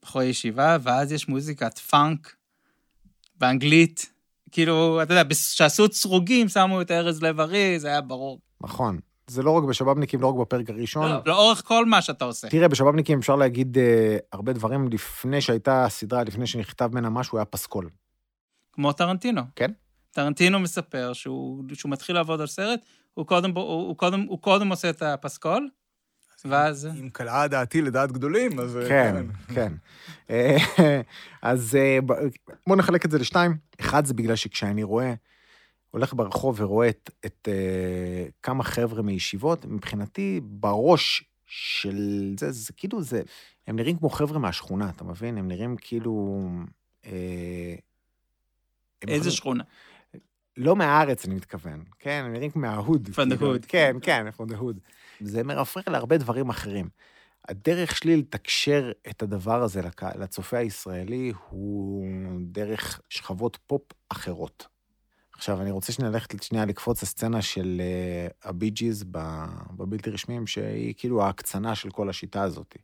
[0.02, 2.36] בחורי ישיבה, ואז יש מוזיקת פאנק
[3.36, 4.13] באנגלית.
[4.52, 8.39] כאילו, אתה יודע, כשעשו צרוגים, שמו את ארז לב-ארי, זה היה ברור.
[8.62, 9.00] נכון.
[9.28, 11.12] זה לא רק בשבאבניקים, לא רק בפרק הראשון.
[11.12, 12.50] לא, לאורך כל מה שאתה עושה.
[12.50, 17.46] תראה, בשבאבניקים אפשר להגיד אה, הרבה דברים לפני שהייתה הסדרה, לפני שנכתב ממנה משהו, היה
[17.46, 17.89] פסקול.
[18.74, 19.42] כמו טרנטינו.
[19.56, 19.72] כן.
[20.12, 22.80] טרנטינו מספר שהוא, שהוא מתחיל לעבוד על סרט,
[23.13, 25.69] הוא קודם, הוא, הוא, קודם, הוא קודם עושה את הפסקול,
[26.45, 26.88] ואז...
[26.99, 28.80] אם קלעה דעתי לדעת גדולים, אז...
[28.88, 29.73] כן, כן.
[31.41, 31.78] אז
[32.67, 33.58] בואו נחלק את זה לשתיים.
[33.80, 35.13] אחד זה בגלל שכשאני רואה,
[35.91, 43.04] הולך ברחוב ורואה את, את uh, כמה חבר'ה מישיבות, מבחינתי, בראש של זה, זה כאילו
[43.04, 43.21] זה,
[43.67, 45.38] הם נראים כמו חבר'ה מהשכונה, אתה מבין?
[45.38, 46.49] הם נראים כאילו...
[47.04, 47.08] Uh,
[49.08, 49.63] איזה שכונה?
[50.58, 52.24] לא מהארץ, אני מתכוון, כן?
[52.26, 53.08] הם נראים מההוד.
[53.08, 53.66] From the hood.
[53.68, 54.80] כן, כן, from the hood.
[55.22, 56.89] זה מרפרר להרבה דברים אחרים.
[57.48, 59.82] הדרך שלי לתקשר את הדבר הזה
[60.20, 62.08] לצופה הישראלי הוא
[62.42, 64.68] דרך שכבות פופ אחרות.
[65.34, 69.04] עכשיו, אני רוצה שנייה ללכת שנייה לקפוץ לסצנה של uh, הבי ג'יז
[69.78, 72.76] בבלתי רשמיים, שהיא כאילו ההקצנה של כל השיטה הזאת.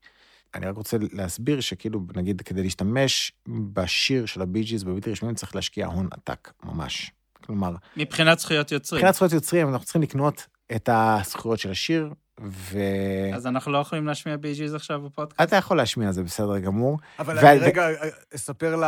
[0.55, 3.31] אני רק רוצה להסביר שכאילו, נגיד, כדי להשתמש
[3.73, 7.11] בשיר של הבי ג'יז בבלתי רשמיים, צריך להשקיע הון עתק, ממש.
[7.45, 7.75] כלומר...
[7.97, 8.99] מבחינת זכויות יוצרים.
[8.99, 12.79] מבחינת זכויות יוצרים, אנחנו צריכים לקנות את הזכויות של השיר, ו...
[13.35, 15.41] אז אנחנו לא יכולים להשמיע בי ג'יז עכשיו בפודקאסט?
[15.41, 16.97] אתה יכול להשמיע, זה בסדר גמור.
[17.19, 17.39] אבל ו...
[17.39, 17.87] אני רגע
[18.35, 18.81] אספר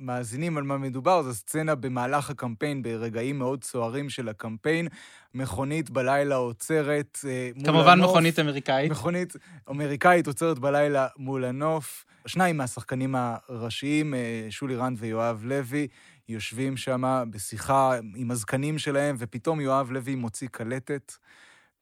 [0.00, 4.88] למאזינים על מה מדובר, זו סצנה במהלך הקמפיין, ברגעים מאוד סוערים של הקמפיין,
[5.34, 7.18] מכונית בלילה עוצרת
[7.54, 7.86] מול כמובן הנוף.
[7.86, 8.90] כמובן מכונית אמריקאית.
[8.90, 9.32] מכונית
[9.70, 12.04] אמריקאית עוצרת בלילה מול הנוף.
[12.26, 14.14] שניים מהשחקנים הראשיים,
[14.50, 15.88] שולי רנד ויואב לוי,
[16.30, 21.12] יושבים שם בשיחה עם הזקנים שלהם, ופתאום יואב לוי מוציא קלטת,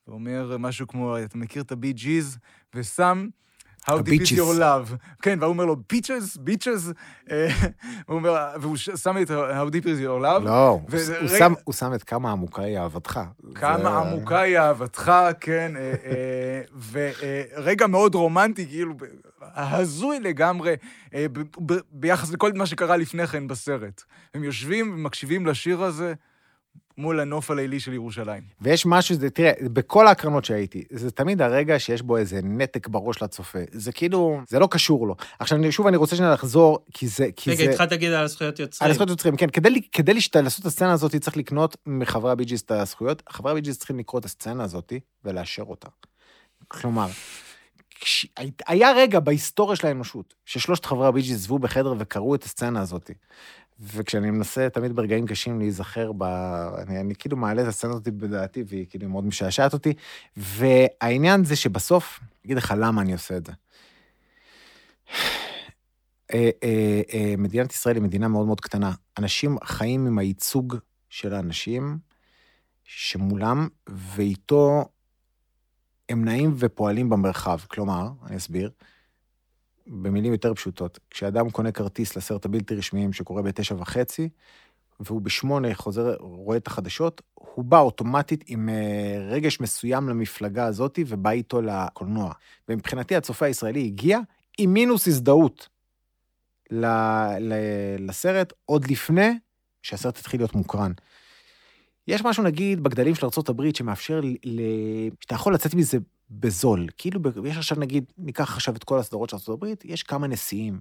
[0.06, 2.38] ואומר משהו כמו, אתה מכיר את הבי ג'יז?
[2.74, 3.28] ושם...
[3.88, 4.94] How deep is your love.
[5.22, 6.92] כן, והוא אומר לו, ביצ'ס, ביצ'ס,
[8.06, 10.44] הוא אומר, והוא שם את How deep is your love.
[10.44, 10.80] לא,
[11.64, 13.20] הוא, שם, את כמה עמוקה היא אהבתך.
[13.54, 13.98] כמה.
[13.98, 18.94] עמוקה היא אהבתך, כן, אה, אה, ורגע מאוד רומנטי, כאילו,
[19.42, 20.74] הזוי לגמרי,
[21.14, 21.26] אה,
[21.90, 24.02] ביחס לכל מה שקרה לפני כן בסרט.
[24.34, 26.14] הם יושבים ומקשיבים לשיר הזה.
[26.98, 28.42] מול הנוף הלילי של ירושלים.
[28.60, 33.22] ויש משהו, זה, תראה, בכל ההקרנות שהייתי, זה תמיד הרגע שיש בו איזה נתק בראש
[33.22, 33.58] לצופה.
[33.72, 35.16] זה כאילו, זה לא קשור לו.
[35.38, 37.28] עכשיו, שוב, אני רוצה שניה לחזור, כי זה...
[37.36, 38.86] כי רגע, התחלת להגיד על הזכויות יוצרים.
[38.86, 39.50] על הזכויות יוצרים, כן.
[39.50, 43.22] כדי, כדי לשת, לעשות את הסצנה הזאת, צריך לקנות מחברי הביג'יס את הזכויות.
[43.28, 44.92] חברי הביג'יס צריכים לקרוא את הסצנה הזאת
[45.24, 45.88] ולאשר אותה.
[46.68, 47.06] כלומר,
[48.00, 48.26] כש...
[48.66, 53.10] היה רגע בהיסטוריה של האנושות, ששלושת חברי הביג'יס ישבו בחדר וקראו את הסצנה הזאת.
[53.80, 56.22] וכשאני מנסה תמיד ברגעים קשים להיזכר ב...
[56.78, 59.92] אני, אני כאילו מעלה את הסצנה הזאת בדעתי, והיא כאילו מאוד משעשעת אותי.
[60.36, 63.52] והעניין זה שבסוף, אני אגיד לך למה אני עושה את זה.
[66.34, 68.92] אה, אה, אה, מדינת ישראל היא מדינה מאוד מאוד קטנה.
[69.18, 70.76] אנשים חיים עם הייצוג
[71.10, 71.98] של האנשים
[72.84, 74.88] שמולם, ואיתו
[76.08, 77.58] הם נעים ופועלים במרחב.
[77.68, 78.70] כלומר, אני אסביר,
[79.88, 84.28] במילים יותר פשוטות, כשאדם קונה כרטיס לסרט הבלתי רשמיים שקורה בתשע וחצי,
[85.00, 90.98] והוא בשמונה חוזר, רואה את החדשות, הוא בא אוטומטית עם אה, רגש מסוים למפלגה הזאת
[91.06, 92.32] ובא איתו לקולנוע.
[92.68, 94.18] ומבחינתי הצופה הישראלי הגיע
[94.58, 95.68] עם מינוס הזדהות
[97.98, 99.30] לסרט עוד לפני
[99.82, 100.92] שהסרט התחיל להיות מוקרן.
[102.08, 104.60] יש משהו, נגיד, בגדלים של ארה"ב שמאפשר, ל...
[105.20, 105.98] שאתה יכול לצאת מזה
[106.30, 106.86] בזול.
[106.98, 110.80] כאילו, יש עכשיו, נגיד, ניקח עכשיו את כל הסדרות של ארה"ב, יש כמה נשיאים.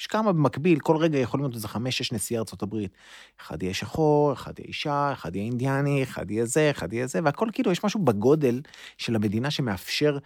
[0.00, 2.76] יש כמה במקביל, כל רגע יכולים להיות איזה חמש-שש נשיאי ארה"ב.
[3.40, 7.20] אחד יהיה שחור, אחד יהיה אישה, אחד יהיה אינדיאני, אחד יהיה זה, אחד יהיה זה,
[7.24, 8.60] והכל כאילו, יש משהו בגודל
[8.98, 10.18] של המדינה שמאפשר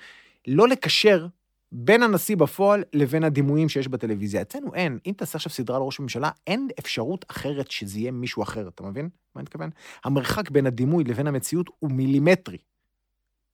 [0.46, 1.26] לא לקשר
[1.72, 4.42] בין הנשיא בפועל לבין הדימויים שיש בטלוויזיה.
[4.42, 4.98] אצלנו אין.
[5.06, 9.04] אם תעשה עכשיו סדרה לראש הממשלה, אין אפשרות אחרת שזה יהיה מישהו אחר, אתה מבין
[9.04, 9.70] מה אני מתכוון?
[10.04, 12.58] המרחק בין הדימוי לבין המציאות הוא מילימטרי.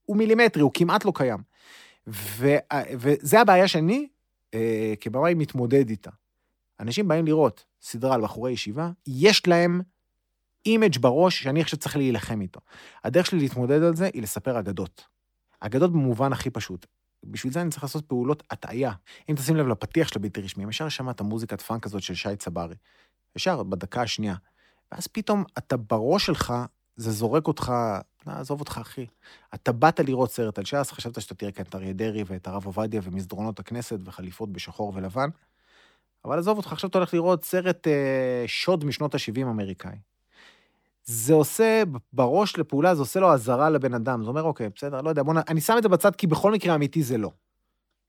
[0.04, 1.38] הוא מילימטרי, הוא כמעט לא קיים.
[2.06, 2.56] ו,
[2.98, 4.08] וזה הבעיה שאני,
[4.54, 6.10] אה, כבמאי, מתמודד איתה.
[6.80, 9.80] אנשים באים לראות סדרה על בחורי ישיבה, יש להם
[10.66, 12.60] image בראש שאני עכשיו צריך להילחם איתו.
[13.04, 15.04] הדרך שלי להתמודד על זה היא לספר אגדות.
[15.60, 16.86] אגדות במובן הכי פשוט.
[17.24, 18.92] בשביל זה אני צריך לעשות פעולות הטעיה.
[19.30, 22.74] אם תשים לב לפתיח של הבלתי רשמיים, ישר שמעת מוזיקת פאנק הזאת של שי צברי.
[23.36, 24.34] ישר, בדקה השנייה.
[24.92, 26.54] ואז פתאום אתה בראש שלך,
[26.96, 27.72] זה זורק אותך,
[28.26, 29.07] עזוב אותך, אחי.
[29.54, 32.66] אתה באת לראות סרט על ש"ס, חשבת שאתה תראה כאן את אריה דרעי ואת הרב
[32.66, 35.28] עובדיה ומסדרונות הכנסת וחליפות בשחור ולבן,
[36.24, 39.96] אבל עזוב אותך, עכשיו אתה הולך לראות סרט אה, שוד משנות ה-70 אמריקאי.
[41.04, 44.22] זה עושה, בראש לפעולה, זה עושה לו אזהרה לבן אדם.
[44.22, 45.37] זה אומר, אוקיי, בסדר, לא יודע, בוא נ...
[45.48, 47.30] אני שם את זה בצד, כי בכל מקרה אמיתי זה לא.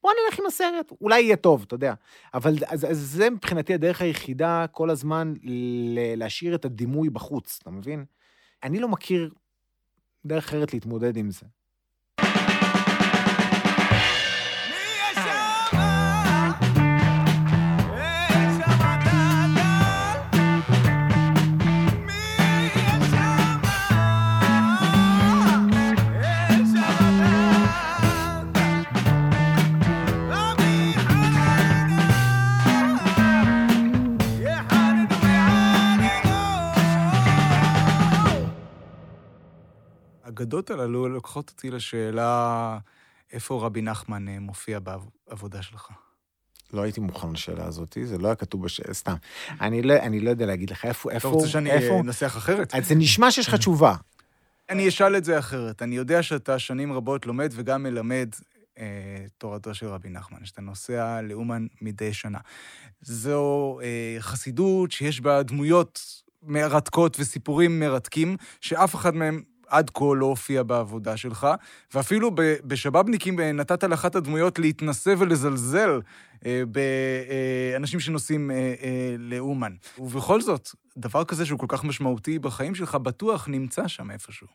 [0.04, 1.94] בוא נלך עם הסרט, אולי יהיה טוב, אתה יודע.
[2.34, 7.70] אבל אז, אז זה מבחינתי הדרך היחידה כל הזמן ל- להשאיר את הדימוי בחוץ, אתה
[7.72, 8.06] מבין?
[8.66, 9.34] אני לא מכיר
[10.26, 11.46] דרך אחרת להתמודד עם זה.
[40.36, 42.78] האגדות הללו לוקחות אותי לשאלה
[43.32, 44.80] איפה רבי נחמן אה, מופיע
[45.28, 45.90] בעבודה שלך.
[46.74, 49.16] לא הייתי מוכן לשאלה הזאת, זה לא היה כתוב בשאלה, סתם.
[49.62, 51.28] אני לא, אני לא יודע להגיד לך איפה, איפה...
[51.28, 52.76] אתה רוצה שאני אנסח אחרת?
[52.76, 53.96] אז זה נשמע שיש לך תשובה.
[54.70, 55.82] אני אשאל את זה אחרת.
[55.82, 58.30] אני יודע שאתה שנים רבות לומד וגם מלמד
[58.78, 62.40] אה, תורתו של רבי נחמן, שאתה נוסע לאומן מדי שנה.
[63.02, 70.26] זו אה, חסידות שיש בה דמויות מרתקות וסיפורים מרתקים, שאף אחד מהם עד כה לא
[70.26, 71.48] הופיע בעבודה שלך,
[71.94, 72.32] ואפילו
[72.64, 76.02] בשבאבניקים אה, נתת לאחת הדמויות להתנסה ולזלזל
[76.46, 79.74] אה, באנשים שנוסעים אה, לאומן.
[80.00, 84.48] ובכל זאת, דבר כזה שהוא כל כך משמעותי בחיים שלך, בטוח נמצא שם איפשהו,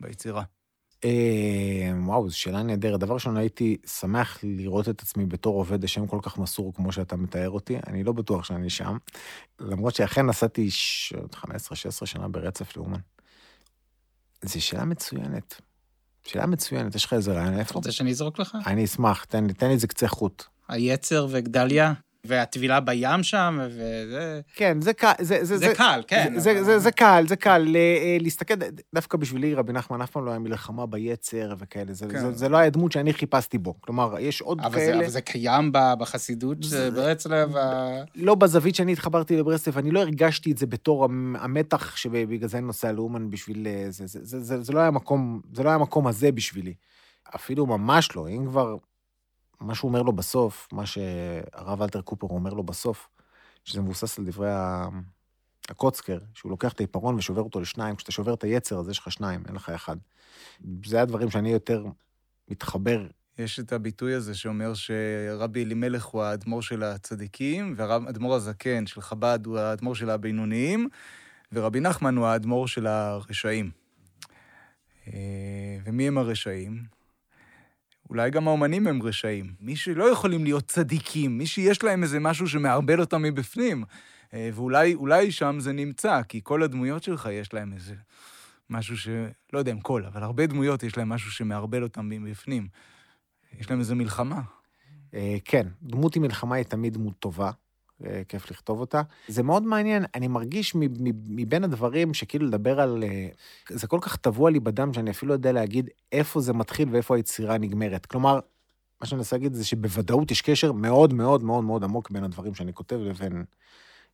[0.00, 0.42] ביצירה.
[2.04, 3.00] וואו, זו שאלה נהדרת.
[3.00, 7.16] דבר ראשון, הייתי שמח לראות את עצמי בתור עובד השם כל כך מסור כמו שאתה
[7.16, 7.76] מתאר אותי.
[7.86, 8.96] אני לא בטוח שאני שם,
[9.60, 10.68] למרות שאכן נסעתי
[11.34, 11.40] 15-16
[12.04, 13.00] שנה ברצף לאומן.
[14.46, 15.60] זו שאלה מצוינת.
[16.26, 17.70] שאלה מצוינת, יש לך איזה רעיון איפה?
[17.70, 18.58] אתה רוצה שאני אזרוק לך?
[18.66, 20.44] אני אשמח, תן לי, תן לי איזה קצה חוט.
[20.68, 21.92] היצר וגדליה?
[22.26, 24.40] והטבילה בים שם, וזה...
[24.54, 27.36] כן, זה קל, זה, זה, זה קל, כן, זה, אבל- זה, זה, זה קל, זה
[27.36, 27.76] קל.
[27.76, 28.54] אה, אה, להסתכל,
[28.94, 32.20] דווקא בשבילי רבי נחמן אף פעם לא היה מלחמה ביצר וכאלה, זה, כן.
[32.20, 33.74] זה, זה לא היה דמות שאני חיפשתי בו.
[33.80, 38.34] כלומר, יש עוד אבל זה, כאלה, אבל זה קיים ב- בחסידות זה- ברצלב, ה- לא
[38.34, 42.66] בזווית שאני התחברתי לברסלב, אני לא הרגשתי את זה בתור המ- המתח שבגלל זה אני
[42.66, 43.66] נוסע לאומן בשביל...
[43.66, 46.74] אה, זה, זה, זה, זה, זה לא היה מקום, זה לא היה המקום הזה בשבילי.
[47.34, 48.76] אפילו ממש לא, אם כבר...
[49.60, 53.08] מה שהוא אומר לו בסוף, מה שהרב אלתר קופר אומר לו בסוף,
[53.64, 54.50] שזה מבוסס על דברי
[55.68, 59.12] הקוצקר, שהוא לוקח את העיפרון ושובר אותו לשניים, כשאתה שובר את היצר, אז יש לך
[59.12, 59.96] שניים, אין לך אחד.
[60.84, 61.84] זה הדברים שאני יותר
[62.48, 63.06] מתחבר.
[63.38, 69.46] יש את הביטוי הזה שאומר שרבי אלימלך הוא האדמו"ר של הצדיקים, והאדמו"ר הזקן של חב"ד
[69.46, 70.88] הוא האדמו"ר של הבינוניים,
[71.52, 73.70] ורבי נחמן הוא האדמו"ר של הרשעים.
[75.06, 76.95] אה, ומי הם הרשעים?
[78.10, 79.54] אולי גם האומנים הם רשעים.
[79.60, 83.84] מי שלא יכולים להיות צדיקים, מי שיש להם איזה משהו שמערבל אותם מבפנים.
[84.34, 87.94] אה, ואולי אולי שם זה נמצא, כי כל הדמויות שלך יש להם איזה
[88.70, 89.08] משהו ש...
[89.52, 92.68] לא יודע אם כל, אבל הרבה דמויות יש להם משהו שמערבל אותם מבפנים.
[93.58, 94.40] יש להם איזו מלחמה.
[95.14, 97.50] אה, כן, דמות עם מלחמה היא תמיד דמות טובה,
[98.28, 99.02] כיף לכתוב אותה.
[99.28, 100.72] זה מאוד מעניין, אני מרגיש
[101.28, 103.04] מבין הדברים שכאילו לדבר על...
[103.04, 103.28] אה,
[103.68, 107.16] זה כל כך טבוע לי בדם, שאני אפילו לא יודע להגיד איפה זה מתחיל ואיפה
[107.16, 108.06] היצירה נגמרת.
[108.06, 108.40] כלומר,
[109.00, 112.54] מה שאני מנסה להגיד זה שבוודאות יש קשר מאוד מאוד מאוד מאוד עמוק בין הדברים
[112.54, 113.44] שאני כותב לבין,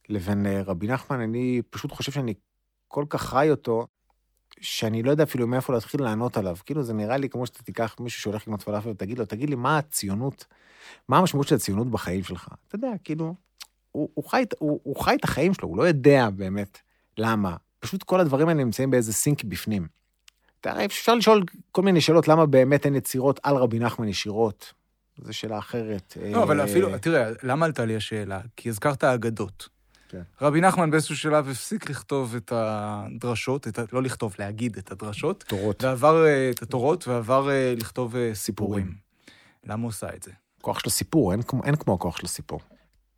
[0.08, 1.20] לבין אה, רבי נחמן.
[1.20, 2.34] אני פשוט חושב שאני
[2.88, 3.86] כל כך חי אותו,
[4.60, 6.56] שאני לא יודע אפילו מאיפה להתחיל לענות עליו.
[6.66, 9.56] כאילו, זה נראה לי כמו שאתה תיקח מישהו שהולך לקנות פלאפל ותגיד לו, תגיד לי,
[9.56, 10.46] מה הציונות,
[11.08, 12.48] מה המשמעות של הציונות בחיים שלך?
[12.68, 13.34] אתה יודע, כאילו,
[13.92, 16.78] הוא, הוא, חי, הוא, הוא חי את החיים שלו, הוא לא יודע באמת
[17.18, 17.56] למה.
[17.80, 19.86] פשוט כל הדברים האלה נמצאים באיזה סינק בפנים.
[20.66, 24.72] אפשר לשאול כל מיני שאלות, למה באמת אין יצירות על רבי נחמן ישירות?
[25.18, 26.16] זו שאלה אחרת.
[26.32, 28.40] לא, אבל אה, אפילו, תראה, למה עלתה לי השאלה?
[28.56, 29.68] כי הזכרת אגדות.
[30.08, 30.22] כן.
[30.40, 33.84] רבי נחמן באיזשהו שלב הפסיק לכתוב את הדרשות, את ה...
[33.92, 35.84] לא לכתוב, להגיד את הדרשות, תורות.
[35.84, 38.34] ועבר אה, את התורות, ועבר אה, לכתוב סיפורים.
[38.34, 38.94] סיפורים.
[39.64, 40.30] למה הוא עושה את זה?
[40.60, 42.60] כוח של הסיפור, אין, אין כמו הכוח של הסיפור.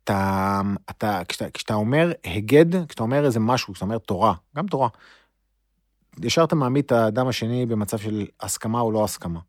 [0.05, 4.87] אתה, אתה, כשאתה, כשאתה אומר הגד, כשאתה אומר איזה משהו, כשאתה אומר תורה, גם תורה,
[6.21, 9.39] ישר אתה מעמיד את האדם השני במצב של הסכמה או לא הסכמה,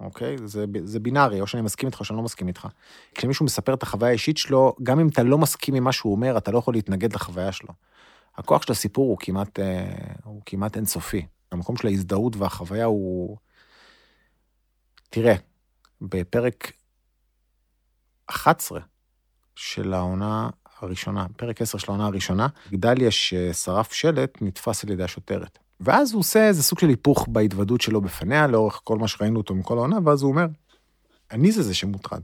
[0.00, 0.36] אוקיי?
[0.44, 2.68] זה, זה בינארי, או שאני מסכים איתך או שאני לא מסכים איתך.
[3.14, 6.38] כשמישהו מספר את החוויה האישית שלו, גם אם אתה לא מסכים עם מה שהוא אומר,
[6.38, 7.74] אתה לא יכול להתנגד לחוויה שלו.
[8.36, 11.26] הכוח של הסיפור הוא כמעט, אה, הוא כמעט אינסופי.
[11.52, 13.36] המקום של ההזדהות והחוויה הוא...
[15.10, 15.34] תראה,
[16.00, 16.72] בפרק
[18.26, 18.80] 11
[19.54, 25.58] של העונה הראשונה, פרק 10 של העונה הראשונה, גדליה ששרף שלט נתפס על ידי השוטרת.
[25.80, 29.54] ואז הוא עושה איזה סוג של היפוך בהתוודות שלו בפניה, לאורך כל מה שראינו אותו
[29.54, 30.46] מכל העונה, ואז הוא אומר,
[31.30, 32.22] אני זה זה שמוטרד.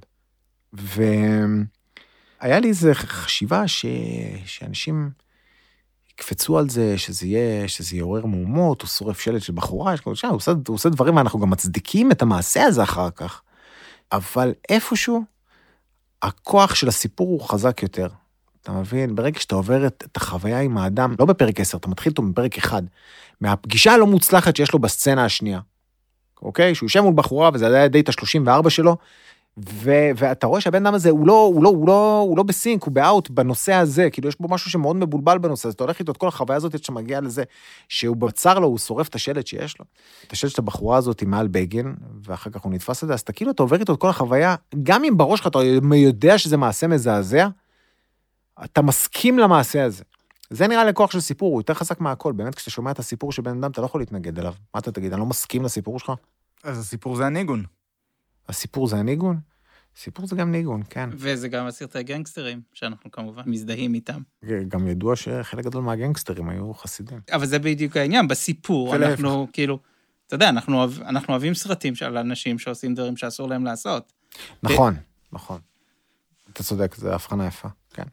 [0.72, 3.86] והיה לי איזו חשיבה ש...
[4.46, 5.10] שאנשים
[6.12, 10.28] יקפצו על זה, שזה יהיה, שזה יעורר מהומות, הוא שורף שלט של בחורה, יש שם,
[10.28, 13.42] הוא עושה, הוא עושה דברים ואנחנו גם מצדיקים את המעשה הזה אחר כך.
[14.12, 15.24] אבל איפשהו,
[16.22, 18.08] הכוח של הסיפור הוא חזק יותר.
[18.62, 19.14] אתה מבין?
[19.14, 22.58] ברגע שאתה עובר את, את החוויה עם האדם, לא בפרק 10, אתה מתחיל אותו בפרק
[22.58, 22.82] 1,
[23.40, 25.60] מהפגישה הלא מוצלחת שיש לו בסצנה השנייה,
[26.42, 26.74] אוקיי?
[26.74, 28.96] שהוא יושב מול בחורה וזה היה דייט ה-34 שלו,
[29.68, 32.82] ו, ואתה רואה שהבן אדם הזה הוא לא, הוא, לא, הוא, לא, הוא לא בסינק,
[32.82, 36.12] הוא באאוט בנושא הזה, כאילו יש בו משהו שמאוד מבולבל בנושא הזה, אתה הולך איתו
[36.12, 37.44] את כל החוויה הזאת עד שאתה מגיע לזה,
[37.88, 39.84] שהוא בצר לו, הוא שורף את השלט שיש לו.
[40.26, 41.94] את השלט של הבחורה הזאת מעל בגין,
[42.24, 45.04] ואחר כך הוא נתפס לזה, אז אתה כאילו, אתה עובר איתו את כל החוויה, גם
[45.04, 45.58] אם בראש שלך אתה
[45.94, 47.48] יודע שזה מעשה מזעזע,
[48.64, 50.04] אתה מסכים למעשה הזה.
[50.50, 52.32] זה נראה לי כוח של סיפור, הוא יותר חזק מהכל.
[52.32, 54.54] באמת, כשאתה שומע את הסיפור של בן אדם, אתה לא יכול להתנגד אליו.
[54.74, 56.12] מה אתה תגיד, אני לא מסכים לסיפור שלך?
[56.64, 57.64] אז הסיפור זה הניגון.
[58.48, 59.38] הסיפור זה הניגון?
[60.02, 61.10] סיפור זה גם ניגון, כן.
[61.12, 64.20] וזה גם הסרטי גנגסטרים, שאנחנו כמובן מזדהים איתם.
[64.68, 67.20] גם ידוע שחלק גדול מהגנגסטרים היו חסידים.
[67.32, 68.96] אבל זה בדיוק העניין, בסיפור.
[68.96, 69.78] אנחנו כאילו,
[70.26, 74.12] אתה יודע, אנחנו, אנחנו אוהבים סרטים של אנשים שעושים דברים שאסור להם לעשות.
[74.62, 74.94] נכון,
[75.32, 75.58] נכון.
[76.52, 78.04] אתה צודק, זו הבחנה יפה, כן.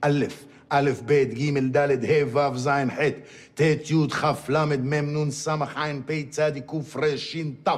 [0.00, 0.24] א',
[0.68, 3.00] א', ב', ג', ד', ה', ו', ז', ח',
[3.54, 7.68] ט', י', כ', ל', מ', נ', ס', ע', פ', צ', ק', ר', ש', ת',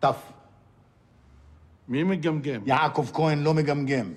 [0.00, 0.06] ת'.
[1.88, 2.60] מי מגמגם?
[2.66, 4.12] יעקב כהן לא מגמגם.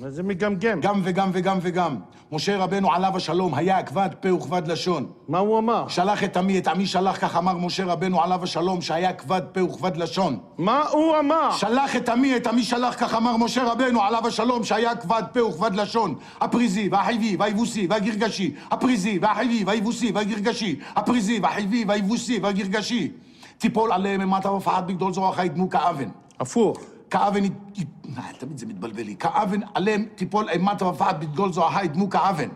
[0.00, 0.80] מה זה מגמגם?
[0.80, 1.96] גם וגם וגם וגם.
[2.32, 5.06] משה רבנו עליו השלום היה כבד פה וכבד לשון.
[5.28, 5.88] מה הוא אמר?
[5.88, 9.62] שלח את עמי, את עמי שלח, כך אמר משה רבנו עליו השלום, שהיה כבד פה
[9.62, 10.38] וכבד לשון.
[10.58, 11.50] מה הוא אמר?
[11.52, 15.44] שלח את עמי, את עמי שלח, כך אמר משה רבנו עליו השלום, שהיה כבד פה
[15.44, 16.14] וכבד לשון.
[16.40, 18.54] הפריזי והחיבי והיבוסי והגרגשי.
[18.70, 20.76] הפריזי והחיבי והיבוסי והגרגשי.
[20.96, 23.12] הפריזי והחיבי והיבוסי והגרגשי.
[23.58, 26.08] תיפול עליהם אימת ופחד בגדול זרועך ידמו כאבן.
[26.40, 26.97] הפוך.
[27.10, 32.48] כאבן, אה, תמיד זה מתבלבל לי, כאבן עליהם תיפול אימת ופחד בגדול זרועך ידמו כאבן.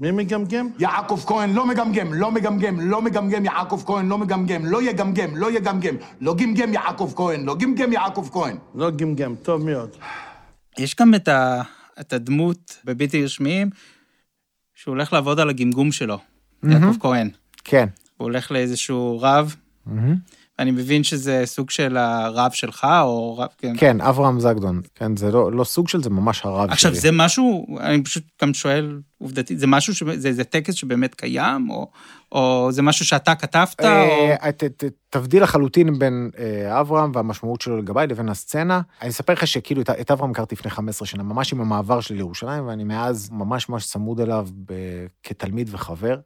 [0.00, 0.68] מי מגמגם?
[0.78, 5.52] יעקב כהן לא מגמגם, לא מגמגם, לא מגמגם, יעקב כהן לא מגמגם, לא יגמגם, לא
[5.52, 8.56] יגמגם, לא גמגם יעקב כהן, לא גמגם יעקב כהן.
[8.74, 9.90] לא גמגם, טוב מאוד.
[10.78, 11.62] יש גם את, ה,
[12.00, 13.70] את הדמות בבלתי רשמיים,
[14.74, 16.18] שהוא הולך לעבוד על הגמגום שלו,
[16.64, 17.30] יעקב כהן.
[17.64, 17.86] כן.
[18.16, 19.56] הוא הולך לאיזשהו רב,
[20.58, 23.48] אני מבין שזה סוג של הרב שלך, או רב...
[23.58, 23.72] כן.
[23.78, 24.80] כן, אברהם זגדון.
[24.94, 27.00] כן, זה לא, לא סוג של זה, ממש הרב עכשיו, שלי.
[27.00, 30.02] זה משהו, אני פשוט גם שואל עובדתית, זה משהו, ש...
[30.14, 31.88] זה, זה טקס שבאמת קיים, או,
[32.32, 33.86] או זה משהו שאתה כתבת, או...
[33.86, 38.80] אה, ת- ת- תבדיל לחלוטין בין אה, אברהם והמשמעות שלו לגביי לבין הסצנה.
[39.02, 42.16] אני אספר לך שכאילו את- את אברהם הכרתי לפני 15 שנה, ממש עם המעבר שלי
[42.16, 44.74] לירושלים, ואני מאז ממש ממש צמוד אליו ב-
[45.22, 46.16] כתלמיד וחבר.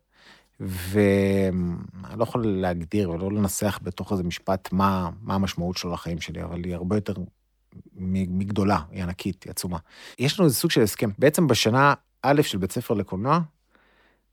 [0.66, 6.42] ואני לא יכול להגדיר ולא לנסח בתוך איזה משפט מה, מה המשמעות שלו לחיים שלי,
[6.42, 7.14] אבל היא הרבה יותר
[7.96, 9.78] מגדולה, היא ענקית, היא עצומה.
[10.18, 11.10] יש לנו איזה סוג של הסכם.
[11.18, 13.40] בעצם בשנה א' של בית ספר לקולנוע,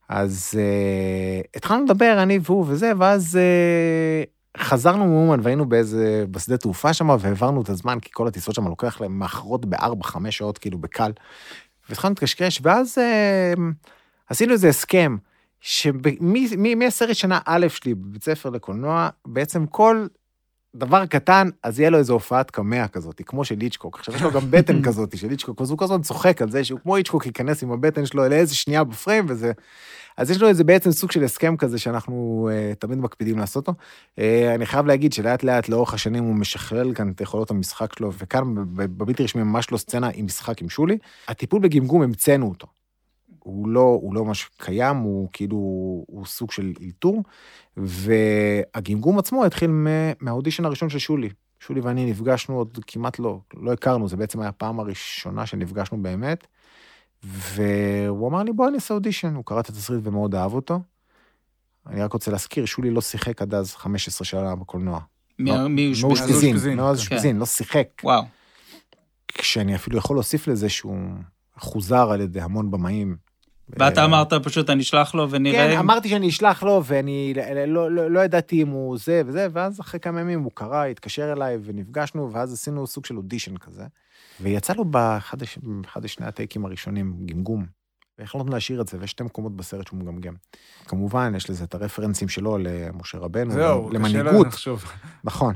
[0.10, 3.40] אז uh, התחלנו לדבר, אני והוא וזה, ואז
[4.58, 8.68] uh, חזרנו מאומן והיינו באיזה, בשדה תעופה שם, והעברנו את הזמן, כי כל הטיסות שם
[8.68, 11.12] לוקח להם מאחרות בארבע, חמש שעות, כאילו בקל.
[11.90, 13.60] והתחלנו להתקשקש, ואז uh,
[14.28, 15.18] עשינו איזה הסכם,
[15.62, 20.08] שמהסרט שנה א' שלי בבית ספר לקולנוע, בעצם כל
[20.76, 24.00] דבר קטן, אז יהיה לו איזו הופעת קמע כזאת, כמו של איצ'קוק.
[24.00, 26.64] עכשיו יש לו גם בטן כזאת של איצ'קוק, אז הוא כל הזמן צוחק על זה
[26.64, 29.52] שהוא כמו איצ'קוק ייכנס עם הבטן שלו לאיזה שנייה בפריים וזה.
[30.18, 33.80] אז יש לו איזה בעצם סוג של הסכם כזה שאנחנו uh, תמיד מקפידים לעשות אותו.
[34.16, 34.22] Uh,
[34.56, 38.56] אני חייב להגיד שלאט לאט לאורך השנים הוא משכלל כאן את יכולות המשחק שלו, וכאן
[38.74, 40.98] בבלתי רשמי ממש לא סצנה עם משחק עם שולי.
[41.28, 42.68] הטיפול בגמגום המצאנו אותו.
[43.40, 45.56] הוא לא, הוא לא ממש קיים, הוא כאילו,
[46.08, 47.24] הוא סוג של אלתור,
[47.78, 51.30] והגמגום עצמו התחיל מה- מהאודישן הראשון של שולי.
[51.60, 56.48] שולי ואני נפגשנו עוד כמעט לא, לא הכרנו, זה בעצם היה הפעם הראשונה שנפגשנו באמת,
[57.24, 60.80] והוא אמר לי, בוא אני אעשה אודישן, הוא קרא את התסריט ומאוד אהב אותו.
[61.88, 65.00] אני רק רוצה להזכיר, שולי לא שיחק עד אז 15 שנה בקולנוע.
[65.40, 65.52] מי-?
[66.08, 66.56] מאושפזין.
[66.76, 66.84] כן.
[66.84, 67.88] מאושפזין, לא שיחק.
[68.04, 68.24] וואו.
[69.28, 70.98] כשאני אפילו יכול להוסיף לזה שהוא
[71.60, 73.18] חוזר על ידי המון במאים.
[73.78, 75.78] ואתה אה, אמרת פשוט, אני אשלח לו ונראה כן.
[75.78, 77.34] אמרתי שאני אשלח לו, ואני
[77.68, 81.32] לא, לא, לא ידעתי אם הוא זה וזה, ואז אחרי כמה ימים הוא קרא, התקשר
[81.34, 83.84] אליי ונפגשנו, ואז עשינו סוג של אודישן כזה.
[84.42, 87.66] ויצא לו באחד הש- באחד השני הטייקים הראשונים גמגום.
[88.20, 90.34] והחלטנו להשאיר את זה, ויש שתי מקומות בסרט שהוא מגמגם.
[90.88, 94.48] כמובן, יש לזה את הרפרנסים שלו למשה רבנו, זהו, קשה למנהיגות.
[94.48, 94.86] לחשוב.
[95.24, 95.54] נכון.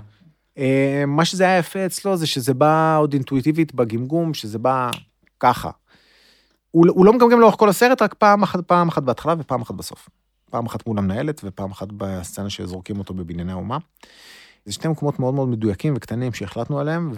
[0.57, 4.89] אה, מה שזה היה יפה אצלו זה שזה בא עוד אינטואיטיבית בגמגום, שזה בא
[5.39, 5.70] ככה.
[6.74, 9.76] הוא, הוא לא מגמגם לאורך כל הסרט, רק פעם אחת, פעם אחת בהתחלה ופעם אחת
[9.76, 10.09] בסוף.
[10.49, 13.78] פעם אחת מול המנהלת ופעם אחת בסצנה שזורקים אותו בבנייני האומה.
[14.65, 17.11] זה שתי מקומות מאוד מאוד מדויקים וקטנים שהחלטנו עליהם,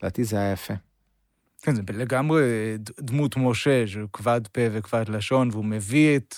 [0.00, 0.74] ולדעתי זה היה יפה.
[1.62, 2.42] כן, זה לגמרי
[3.00, 6.36] דמות משה, שהוא כבד פה וכבד לשון, והוא מביא את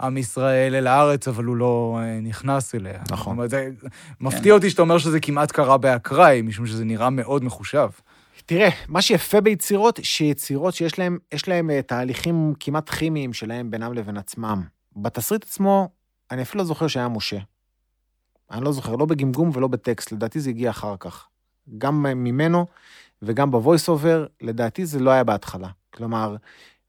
[0.00, 3.00] עם ישראל אל הארץ, אבל הוא לא אה, נכנס אליה.
[3.10, 3.16] נכון.
[3.16, 3.70] זאת אומרת, זה
[4.20, 7.88] מפתיע אותי שאתה אומר שזה כמעט קרה באקראי, משום שזה נראה מאוד מחושב.
[8.48, 11.18] תראה, מה שיפה ביצירות, שיצירות שיש להם,
[11.48, 14.62] להם אה, תהליכים כמעט כימיים שלהם בינם לבין עצמם.
[14.96, 15.88] בתסריט עצמו,
[16.30, 17.38] אני אפילו לא זוכר שהיה משה.
[18.50, 21.26] אני לא זוכר, לא בגמגום ולא בטקסט, לדעתי זה הגיע אחר כך.
[21.78, 22.66] גם ממנו
[23.22, 25.68] וגם ב voice over, לדעתי זה לא היה בהתחלה.
[25.94, 26.36] כלומר,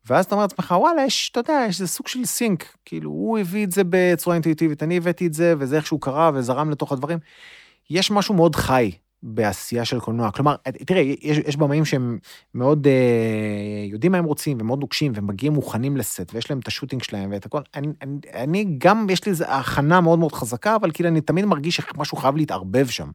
[0.06, 2.78] ואז אתה אומר לעצמך, וואלה, יש, אתה יודע, יש איזה סוג של סינק.
[2.86, 6.70] כאילו, הוא הביא את זה בצורה אינטואיטיבית, אני הבאתי את זה, וזה איכשהו קרה וזרם
[6.70, 7.20] לתוך הדברים.
[7.90, 8.92] יש משהו מאוד חי
[9.24, 10.32] בעשייה של קולנוע.
[10.32, 10.56] כלומר,
[10.86, 12.20] תראה, יש, יש במאים שהם
[12.54, 16.68] מאוד אה, יודעים מה הם רוצים, ומאוד נוקשים, והם מגיעים מוכנים לסט, ויש להם את
[16.68, 17.62] השוטינג שלהם ואת הכל.
[17.76, 21.46] אני, אני, אני גם, יש לי איזו הכנה מאוד מאוד חזקה, אבל כאילו אני תמיד
[21.46, 23.10] מרגיש שמשהו חייב להתערבב שם.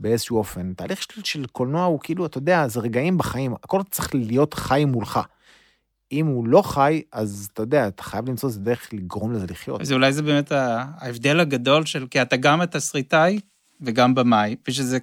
[0.00, 0.74] באיזשהו אופן.
[0.74, 4.84] תהליך של, של קולנוע הוא כאילו, אתה יודע, זה רגעים בחיים, הכל צריך להיות חי
[4.84, 5.20] מולך.
[6.12, 9.80] אם הוא לא חי, אז אתה יודע, אתה חייב למצוא איזה דרך לגרום לזה לחיות.
[9.80, 13.40] אז אולי זה באמת ההבדל הגדול של, כי אתה גם התסריטאי
[13.80, 14.98] וגם במאי, ושזה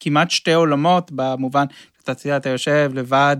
[0.00, 1.64] כמעט שתי עולמות במובן,
[2.04, 3.36] אתה יודע, אתה יושב לבד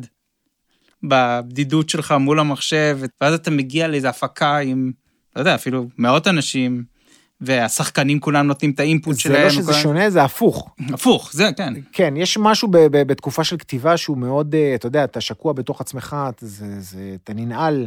[1.03, 4.93] בבדידות שלך מול המחשב, ואז אתה מגיע לאיזו הפקה עם,
[5.37, 6.85] לא יודע, אפילו מאות אנשים,
[7.41, 9.43] והשחקנים כולם נותנים את האינפוט זה שלהם.
[9.43, 10.71] לא שזה וכולם- שונה, זה הפוך.
[10.93, 11.75] הפוך, זה, כן.
[11.93, 15.53] כן, יש משהו ב- ב- בתקופה של כתיבה שהוא מאוד, אה, אתה יודע, אתה שקוע
[15.53, 17.87] בתוך עצמך, אתה- זה, זה, אתה ננעל,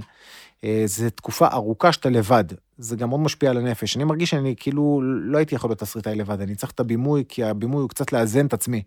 [0.85, 2.43] זו תקופה ארוכה שאתה לבד.
[2.77, 3.95] זה גם מאוד משפיע על הנפש.
[3.95, 7.43] אני מרגיש שאני כאילו לא הייתי יכול להיות תסריטאי לבד, אני צריך את הבימוי, כי
[7.43, 8.83] הבימוי הוא קצת לאזן את עצמי.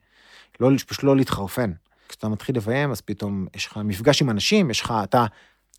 [0.60, 1.72] לא, פשוט לא להתחרפן.
[2.08, 5.26] כשאתה מתחיל לביים, אז פתאום יש לך מפגש עם אנשים, יש לך, אתה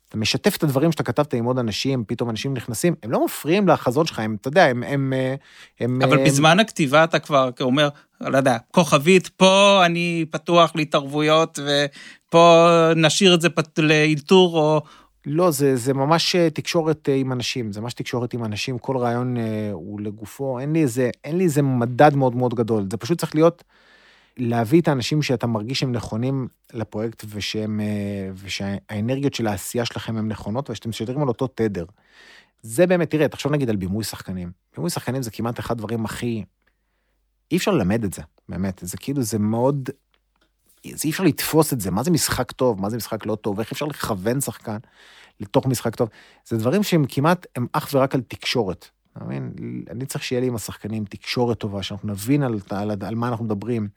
[0.08, 3.68] אתה משתף את הדברים שאתה כתבת עם עוד אנשים, פתאום אנשים נכנסים, הם לא מפריעים
[3.68, 4.82] לחזון שלך, הם, אתה יודע, הם...
[4.82, 5.34] הם, אה,
[5.80, 7.88] הם אבל הם, בזמן הכתיבה אתה כבר אומר,
[8.20, 14.82] לא יודע, כוכבית, פה אני פתוח להתערבויות, ופה נשאיר את זה פת- לאלתור, או...
[15.26, 18.96] לא, זה, זה ממש אה, תקשורת אה, עם אנשים, זה ממש תקשורת עם אנשים, כל
[18.96, 22.96] רעיון אה, הוא לגופו, אין לי, איזה, אין לי איזה מדד מאוד מאוד גדול, זה
[22.96, 23.64] פשוט צריך להיות,
[24.36, 27.80] להביא את האנשים שאתה מרגיש שהם נכונים לפרויקט, ושהם,
[28.34, 31.84] ושהאנרגיות של העשייה שלכם הן נכונות, ושאתם משדרים על אותו תדר.
[32.62, 34.50] זה באמת, תראה, תחשוב נגיד על בימוי שחקנים.
[34.74, 36.44] בימוי שחקנים זה כמעט אחד הדברים הכי...
[37.50, 39.90] אי אפשר ללמד את זה, באמת, זה כאילו, זה מאוד...
[40.84, 43.72] אי אפשר לתפוס את זה, מה זה משחק טוב, מה זה משחק לא טוב, איך
[43.72, 44.76] אפשר לכוון שחקן
[45.40, 46.08] לתוך משחק טוב.
[46.46, 48.88] זה דברים שהם כמעט, הם אך ורק על תקשורת.
[49.18, 49.52] אתה מבין?
[49.90, 53.44] אני צריך שיהיה לי עם השחקנים תקשורת טובה, שאנחנו נבין על, על, על מה אנחנו
[53.44, 53.88] מדברים,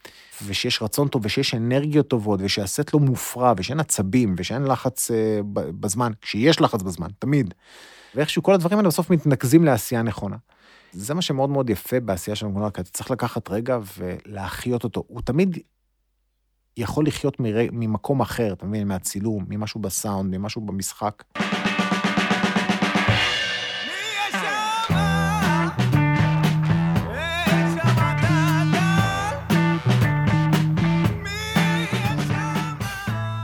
[0.45, 6.11] ושיש רצון טוב, ושיש אנרגיות טובות, ושהסט לא מופרע, ושאין עצבים, ושאין לחץ אה, בזמן,
[6.21, 7.53] כשיש לחץ בזמן, תמיד.
[8.15, 10.35] ואיכשהו כל הדברים האלה בסוף מתנקזים לעשייה נכונה.
[10.93, 15.03] זה מה שמאוד מאוד יפה בעשייה של המגונר, כי אתה צריך לקחת רגע ולהחיות אותו.
[15.07, 15.57] הוא תמיד
[16.77, 17.55] יכול לחיות מר...
[17.71, 18.87] ממקום אחר, אתה מבין?
[18.87, 21.23] מהצילום, ממשהו בסאונד, ממשהו במשחק.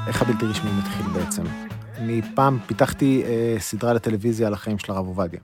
[0.07, 1.43] איך הבלתי רשמי מתחיל בעצם?
[1.97, 5.39] אני פעם פיתחתי אה, סדרה לטלוויזיה על החיים של הרב עובדיה.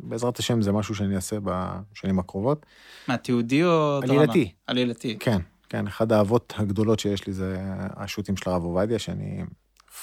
[0.00, 2.66] בעזרת השם זה משהו שאני אעשה בשנים הקרובות.
[3.08, 4.00] מה, תיעודי או?
[4.02, 4.52] עלילתי.
[4.66, 5.16] עלילתי.
[5.20, 5.38] כן,
[5.70, 7.56] כן, אחד האהבות הגדולות שיש לי זה
[7.96, 9.44] השו"תים של הרב עובדיה, שאני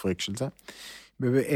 [0.01, 0.47] פריק של זה.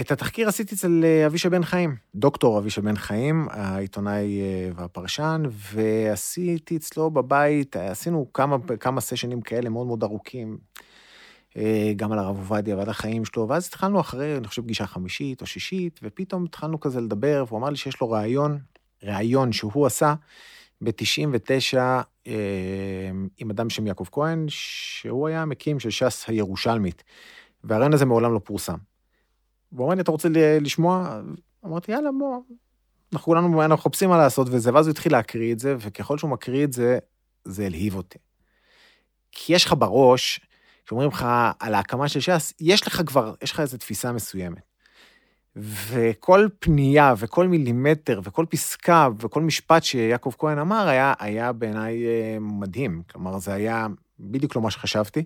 [0.02, 5.44] את התחקיר עשיתי אצל אה, אבישי בן חיים, דוקטור אבישי בן חיים, העיתונאי אה, והפרשן,
[5.52, 10.58] ועשיתי אצלו בבית, עשינו כמה, כמה סשנים כאלה מאוד מאוד ארוכים,
[11.58, 15.42] אה, גם על הרב עובדיה ועל החיים שלו, ואז התחלנו אחרי, אני חושב, פגישה חמישית
[15.42, 18.60] או שישית, ופתאום התחלנו כזה לדבר, והוא אמר לי שיש לו רעיון,
[19.04, 20.14] רעיון שהוא עשה
[20.82, 21.78] ב-99
[22.28, 22.34] אה,
[23.38, 27.04] עם אדם בשם יעקב כהן, שהוא היה המקים של ש"ס הירושלמית,
[27.64, 28.78] והרעיון הזה מעולם לא פורסם.
[29.72, 30.30] והוא אומר לי, אתה רוצה
[30.62, 31.22] לשמוע?
[31.66, 32.40] אמרתי, יאללה, בוא.
[33.14, 36.32] אנחנו כולנו אנחנו מחפשים מה לעשות וזה, ואז הוא התחיל להקריא את זה, וככל שהוא
[36.32, 37.00] מקריא את זה,
[37.46, 38.20] זה הלהיב אותי.
[39.32, 40.40] כי יש לך בראש,
[40.86, 41.26] כשאומרים לך
[41.60, 44.71] על ההקמה של ש"ס, יש לך כבר, יש לך איזו תפיסה מסוימת.
[45.56, 52.38] וכל פנייה וכל מילימטר וכל פסקה וכל משפט שיעקב כהן אמר היה, היה בעיניי אה,
[52.40, 53.02] מדהים.
[53.12, 53.88] כלומר, זה היה
[54.20, 55.24] בדיוק לא מה שחשבתי.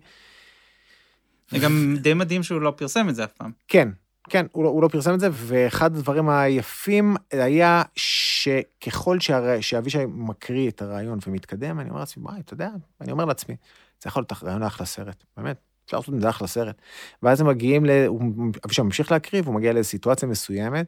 [1.50, 3.52] זה גם די מדהים שהוא לא פרסם את זה אף פעם.
[3.68, 3.90] כן,
[4.30, 9.62] כן, הוא לא, הוא לא פרסם את זה, ואחד הדברים היפים היה שככל שהר...
[9.62, 12.70] שאבישי מקריא את הרעיון ומתקדם, אני אומר לעצמי, וואי, אתה יודע,
[13.02, 13.56] אני אומר לעצמי,
[14.04, 16.76] זה יכול להיות רעיון אחלה סרט, באמת, אפשר לעשות מזה אחלה סרט.
[17.24, 17.90] ואז הם מגיעים, ל...
[18.66, 20.88] אבישי ממשיך להקריא, והוא מגיע לאיזו מסוימת,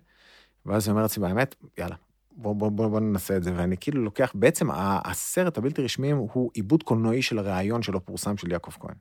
[0.66, 1.96] ואז הוא אומר לעצמי, באמת, יאללה,
[2.32, 3.52] בוא, בוא, בוא, בוא ננסה את זה.
[3.56, 8.52] ואני כאילו לוקח, בעצם הסרט הבלתי רשמי הוא עיבוד קולנועי של הרעיון שלא פורסם של
[8.52, 8.96] יעקב כהן.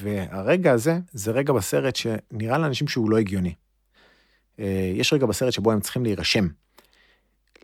[0.00, 3.54] והרגע הזה, זה רגע בסרט שנראה לאנשים שהוא לא הגיוני.
[4.58, 6.48] אה, יש רגע בסרט שבו הם צריכים להירשם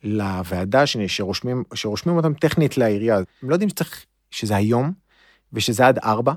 [0.03, 3.17] לוועדה שרושמים, שרושמים אותם טכנית לעירייה.
[3.43, 4.93] הם לא יודעים שצריך, שזה היום,
[5.53, 6.33] ושזה עד ארבע,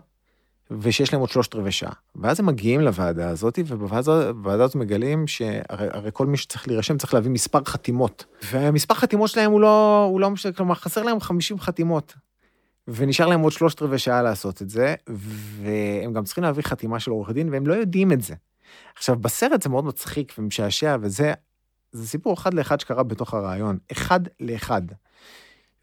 [0.80, 1.94] ושיש להם עוד שלושת רבעי שעה.
[2.16, 7.14] ואז הם מגיעים לוועדה הזאת, ובוועדה הזאת מגלים שהרי הרי כל מי שצריך להירשם צריך
[7.14, 8.26] להביא מספר חתימות.
[8.52, 12.14] והמספר חתימות שלהם הוא לא, הוא לא משנה, כלומר, חסר להם 50 חתימות.
[12.88, 17.12] ונשאר להם עוד שלושת רבעי שעה לעשות את זה, והם גם צריכים להביא חתימה של
[17.12, 18.36] עורך דין, והם לא יודעים את זה.
[18.96, 21.34] עכשיו, בסרט זה מאוד מצחיק ומשעשע, וזה
[21.92, 24.82] זה סיפור אחד לאחד שקרה בתוך הרעיון, אחד לאחד.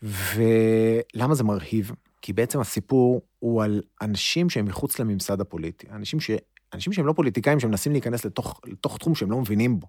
[0.02, 1.92] ולמה זה מרהיב?
[2.22, 6.30] כי בעצם הסיפור הוא על אנשים שהם מחוץ לממסד הפוליטי, אנשים, ש...
[6.74, 9.86] אנשים שהם לא פוליטיקאים, שמנסים להיכנס לתוך, לתוך תחום שהם לא מבינים בו.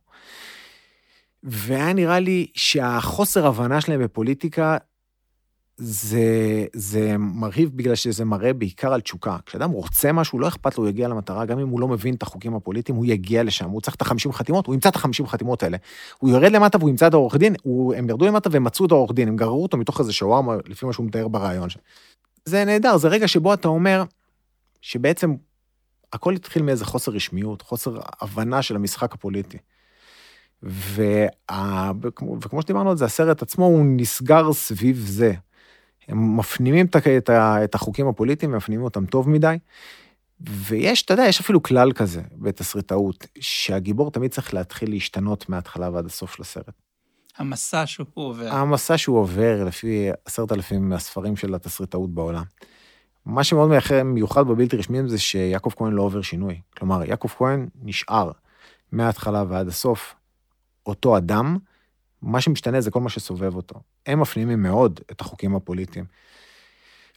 [1.43, 4.77] והיה נראה לי שהחוסר הבנה שלהם בפוליטיקה
[5.83, 9.37] זה, זה מרהיב בגלל שזה מראה בעיקר על תשוקה.
[9.45, 12.23] כשאדם רוצה משהו, לא אכפת לו, הוא יגיע למטרה, גם אם הוא לא מבין את
[12.23, 15.63] החוקים הפוליטיים, הוא יגיע לשם, הוא צריך את החמישים חתימות, הוא ימצא את החמישים חתימות
[15.63, 15.77] האלה.
[16.19, 18.91] הוא יורד למטה והוא ימצא את העורך דין, הוא, הם ירדו למטה והם מצאו את
[18.91, 21.69] העורך דין, הם גררו אותו מתוך איזה שווארמה, לפי מה שהוא מתאר ברעיון.
[22.45, 24.03] זה נהדר, זה רגע שבו אתה אומר
[24.81, 25.35] שבעצם
[26.13, 29.57] הכל התחיל מאיזה חוסר רשמיות, חוסר הבנה של המשחק הפוליטי.
[30.63, 31.91] וה...
[32.41, 35.33] וכמו, שדיברנו על זה, הסרט עצמו הוא נסגר סביב זה.
[36.07, 36.85] הם מפנימים
[37.63, 39.57] את החוקים הפוליטיים, מפנימים אותם טוב מדי.
[40.49, 46.05] ויש, אתה יודע, יש אפילו כלל כזה בתסריטאות, שהגיבור תמיד צריך להתחיל להשתנות מההתחלה ועד
[46.05, 46.90] הסוף של הסרט.
[47.41, 48.53] המסע שהוא עובר.
[48.53, 52.43] המסע שהוא עובר לפי עשרת אלפים מהספרים של התסריטאות בעולם.
[53.25, 53.71] מה שמאוד
[54.03, 56.61] מיוחד בבלתי רשמיים זה שיעקב כהן לא עובר שינוי.
[56.77, 58.31] כלומר, יעקב כהן נשאר.
[58.91, 60.15] מההתחלה ועד הסוף,
[60.85, 61.57] אותו אדם,
[62.21, 63.75] מה שמשתנה זה כל מה שסובב אותו.
[64.05, 66.05] הם מפנימים מאוד את החוקים הפוליטיים.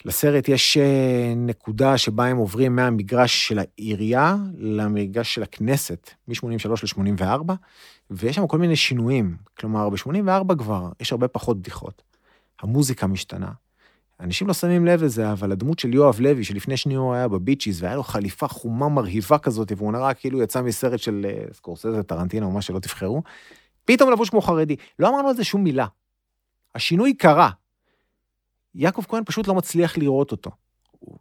[0.04, 7.52] לסרט יש אה, נקודה שבה הם עוברים מהמגרש של העירייה למגרש של הכנסת, מ-83 ל-84,
[8.10, 9.36] ויש שם כל מיני שינויים.
[9.58, 12.02] כלומר, ב-84 כבר יש הרבה פחות בדיחות.
[12.62, 13.50] המוזיקה משתנה.
[14.20, 17.82] אנשים לא שמים לב לזה, אבל הדמות של יואב לוי, שלפני שנייה הוא היה בביצ'יז,
[17.82, 22.46] והיה לו חליפה חומה מרהיבה כזאת, והוא נראה כאילו יצא מסרט של אה, סקורסזה, טרנטינו,
[22.46, 23.22] או מה שלא תבחרו,
[23.84, 24.76] פתאום לבוש כמו חרדי.
[24.98, 25.86] לא אמרנו על זה שום מילה.
[26.74, 27.50] השינוי קרה.
[28.74, 30.50] יעקב כהן פשוט לא מצליח לראות אותו.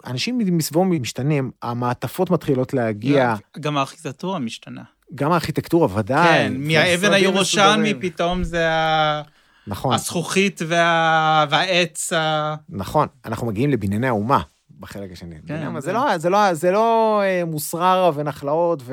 [0.06, 4.84] אנשים מסביבו משתנים, המעטפות מתחילות להגיע, גם הארכיטקטורה משתנה.
[5.16, 6.28] גם הארכיטקטורה, ודאי.
[6.28, 7.94] כן, מהאבן הירושלמי.
[7.94, 9.22] פתאום זה ה-
[9.68, 12.14] נכון, הזכוכית וה- והעץ.
[12.14, 13.08] ה- נכון.
[13.26, 14.42] אנחנו מגיעים לבנייני האומה
[14.80, 15.36] בחלק השני.
[15.44, 18.84] בנייני האומה, זה- זה לא, זה לא, זה לא אה, מוסררה ונחלאות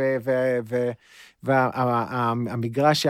[1.42, 3.06] והמגרש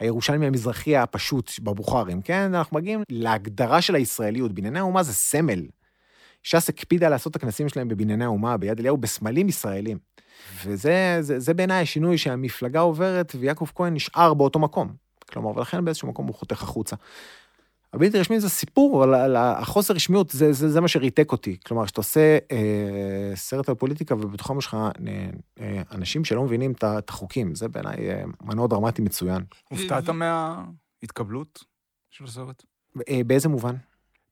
[0.00, 2.54] הירושלמי המזרחי הפשוט בבוכרים, כן?
[2.54, 4.52] אנחנו מגיעים להגדרה של הישראליות.
[4.52, 5.66] בנייני האומה זה סמל.
[6.42, 9.98] ש"ס הקפידה לעשות את הכנסים שלהם בבנייני האומה, ביד אליהו, בסמלים ישראלים.
[10.64, 14.88] וזה זה, זה בעיניי השינוי שהמפלגה עוברת, ויעקב כהן נשאר באותו מקום.
[15.30, 16.96] כלומר, ולכן באיזשהו מקום הוא חותך החוצה.
[17.96, 21.56] הבלתי רשמי זה סיפור על, על החוסר רשמיות, זה, זה, זה מה שריתק אותי.
[21.66, 24.90] כלומר, כשאתה עושה אה, סרט על פוליטיקה ובתוכם יש לך אה,
[25.60, 29.44] אה, אנשים שלא מבינים את החוקים, זה בעיניי אה, מנוע דרמטי מצוין.
[29.68, 31.64] הופתעת מההתקבלות
[32.10, 32.62] של הסרט?
[33.08, 33.74] אה, באיזה מובן?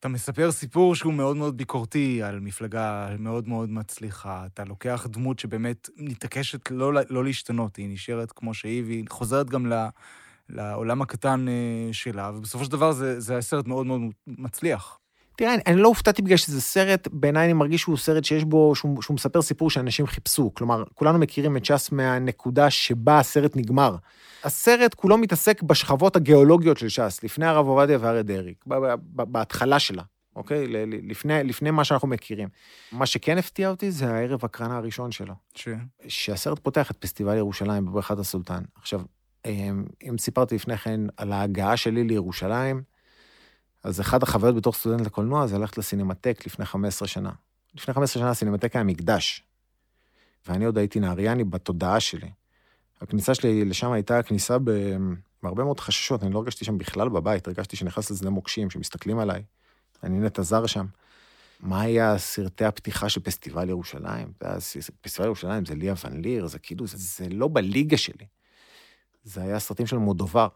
[0.00, 4.46] אתה מספר סיפור שהוא מאוד מאוד ביקורתי על מפלגה מאוד מאוד מצליחה.
[4.46, 9.66] אתה לוקח דמות שבאמת מתעקשת לא, לא להשתנות, היא נשארת כמו שהיא, והיא חוזרת גם
[9.66, 9.86] ל,
[10.49, 14.99] לעולם הקטן אה, שלה, ובסופו של דבר זה, זה היה סרט מאוד מאוד מצליח.
[15.36, 18.74] תראה, אני, אני לא הופתעתי בגלל שזה סרט, בעיניי אני מרגיש שהוא סרט שיש בו,
[18.74, 20.55] שהוא, שהוא מספר סיפור שאנשים חיפשו.
[20.55, 23.97] כלומר, כולנו מכירים את ש"ס מהנקודה שבה הסרט נגמר.
[24.45, 28.55] הסרט כולו מתעסק בשכבות הגיאולוגיות של ש"ס, לפני הרב עובדיה והרב דרעי,
[29.07, 30.03] בהתחלה שלה,
[30.36, 30.66] אוקיי?
[30.86, 32.49] לפני, לפני מה שאנחנו מכירים.
[32.92, 35.34] מה שכן הפתיע אותי זה הערב הקרנה הראשון שלו.
[35.55, 35.68] ש...
[36.09, 38.62] שהסרט פותח את פסטיבל ירושלים בבריכת הסולטן.
[38.74, 39.01] עכשיו,
[40.03, 42.82] אם סיפרתי לפני כן על ההגעה שלי לירושלים,
[43.84, 47.30] אז אחת החוויות בתור סטודנט לקולנוע זה ללכת לסינמטק לפני 15 שנה.
[47.74, 49.42] לפני 15 שנה הסינמטק היה מקדש,
[50.47, 52.30] ואני עוד הייתי נהריאני בתודעה שלי.
[53.01, 54.57] הכניסה שלי לשם הייתה כניסה.
[55.42, 59.42] בהרבה מאוד חששות, אני לא הרגשתי שם בכלל בבית, הרגשתי שנכנס לשדה מוקשים, שמסתכלים עליי.
[60.03, 60.86] אני נטע זר שם.
[61.61, 64.32] מה היה סרטי הפתיחה של פסטיבל ירושלים?
[65.01, 68.26] פסטיבל ירושלים זה ליה ון ליר, זה כאילו, זה, זה לא בליגה שלי.
[69.24, 70.48] זה היה סרטים של מודובר.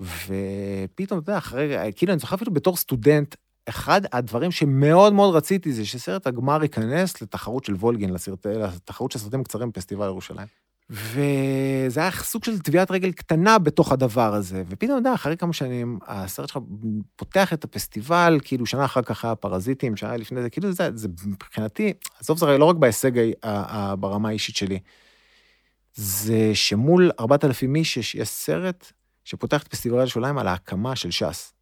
[0.00, 3.34] ופתאום, אתה יודע, אחרי, כאילו, אני זוכר אפילו בתור סטודנט,
[3.68, 9.18] אחד הדברים שמאוד מאוד רציתי זה שסרט הגמר ייכנס לתחרות של וולגין, לסרט, לתחרות של
[9.18, 10.46] סרטים קצרים בפסטיבל ירושלים.
[10.90, 14.62] וזה היה סוג של טביעת רגל קטנה בתוך הדבר הזה.
[14.68, 16.58] ופתאום, אתה יודע, אחרי כמה שנים, הסרט שלך
[17.16, 21.08] פותח את הפסטיבל, כאילו שנה אחר כך היה פרזיטים, שהיה לפני זה, כאילו זה, זה
[21.26, 23.10] מבחינתי, עזוב, זה לא רק בהישג
[23.98, 24.78] ברמה האישית שלי,
[25.96, 28.92] זה שמול 4,000 איש יש, סרט
[29.24, 31.52] שפותח את פסטיבל ירושלים על ההקמה של ש"ס.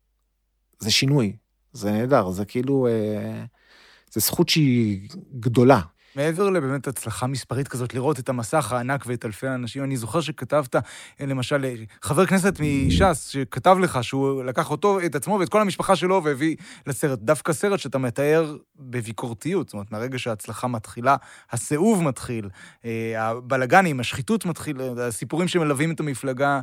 [0.79, 1.37] זה שינוי,
[1.73, 3.45] זה נהדר, זה כאילו, אה,
[4.13, 5.09] זה זכות שהיא
[5.39, 5.81] גדולה.
[6.17, 10.77] מעבר לבאמת הצלחה מספרית כזאת, לראות את המסך הענק ואת אלפי האנשים, אני זוכר שכתבת,
[10.77, 10.81] אה,
[11.21, 15.97] למשל, אה, חבר כנסת מש"ס, שכתב לך שהוא לקח אותו, את עצמו ואת כל המשפחה
[15.97, 16.57] שלו והביא
[16.87, 17.19] לסרט.
[17.19, 21.17] דווקא סרט שאתה מתאר בביקורתיות, זאת אומרת, מהרגע שההצלחה מתחילה,
[21.51, 22.49] הסיאוב מתחיל,
[22.85, 26.61] אה, הבלגנים, השחיתות מתחיל, הסיפורים שמלווים את המפלגה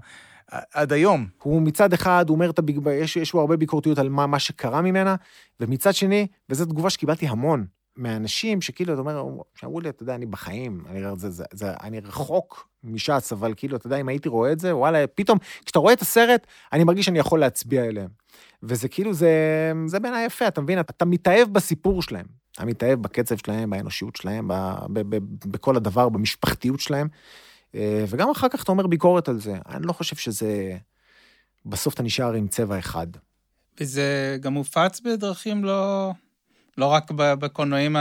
[0.74, 1.28] עד היום.
[1.44, 2.52] הוא מצד אחד, אומר.
[2.92, 5.16] יש, יש הרבה ביקורתיות על מה, מה שקרה ממנה,
[5.60, 7.66] ומצד שני, וזו תגובה שקיבלתי המון
[7.98, 9.24] מאנשים, שכאילו, אתה אומר,
[9.56, 13.78] שאמרו לי, אתה יודע, אני בחיים, אני, זה, זה, זה, אני רחוק מש"ס, אבל כאילו,
[13.78, 17.06] אתה יודע, אם הייתי רואה את זה, וואלה, פתאום, כשאתה רואה את הסרט, אני מרגיש
[17.06, 18.10] שאני יכול להצביע אליהם.
[18.64, 19.32] וזה כאילו, זה,
[19.86, 20.80] זה בעיניי יפה, אתה מבין?
[20.80, 22.26] אתה מתאהב בסיפור שלהם.
[22.52, 24.54] אתה מתאהב בקצב שלהם, באנושיות שלהם, ב,
[24.94, 27.08] ב, ב, בכל הדבר, במשפחתיות שלהם.
[27.76, 29.56] אה, וגם אחר כך אתה אומר ביקורת על זה.
[29.70, 30.78] אני לא חושב שזה...
[31.66, 33.08] בסוף אתה נשאר עם צבע אחד.
[33.80, 36.12] וזה גם הופץ בדרכים לא,
[36.78, 37.96] לא רק בקולנועים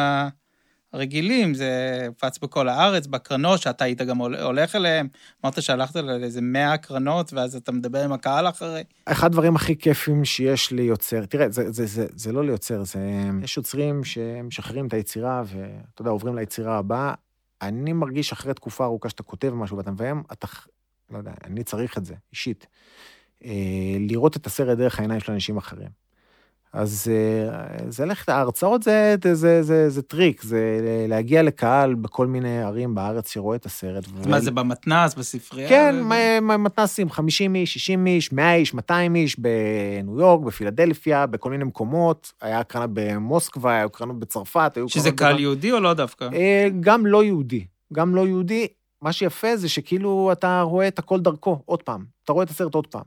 [0.93, 5.09] הרגילים, זה הופץ בכל הארץ, בקרנות, שאתה היית גם הול- הולך אליהם.
[5.45, 8.83] אמרת שהלכת לאיזה 100 קרנות, ואז אתה מדבר עם הקהל אחרי.
[9.07, 13.01] אחד הדברים הכי כיפים שיש ליוצר, תראה, זה, זה, זה, זה לא ליוצר, זה...
[13.43, 17.15] יש יוצרים שמשחררים את היצירה, ואתה יודע, עוברים ליצירה הבאה.
[17.63, 20.47] אני מרגיש אחרי תקופה ארוכה שאתה כותב משהו ואתה מביים, אתה,
[21.11, 22.67] לא יודע, אני צריך את זה, אישית.
[23.45, 23.51] אה,
[24.01, 25.89] לראות את הסרט דרך העיניים של אנשים אחרים.
[26.73, 27.57] אז אה,
[27.89, 30.61] זה ללכת, ההרצאות זה, זה, זה, זה, זה טריק, זה
[31.09, 34.05] להגיע לקהל בכל מיני ערים בארץ שרואה את הסרט.
[34.29, 35.69] מה זה, במתנ"ס, בספרייה?
[35.69, 41.51] כן, מ- מתנ"סים, 50 איש, 60 איש, 100 איש, 200 איש, בניו יורק, בפילדלפיה, בכל
[41.51, 42.33] מיני מקומות.
[42.41, 46.29] היה הקרנה במוסקבה, היו קרנות בצרפת, היו שזה קהל במה- יהודי או לא דווקא?
[46.33, 47.65] אה, גם לא יהודי.
[47.93, 48.67] גם לא יהודי.
[49.03, 52.05] מה שיפה זה שכאילו אתה רואה את הכל דרכו, עוד פעם.
[52.25, 53.03] אתה רואה את הסרט עוד פעם.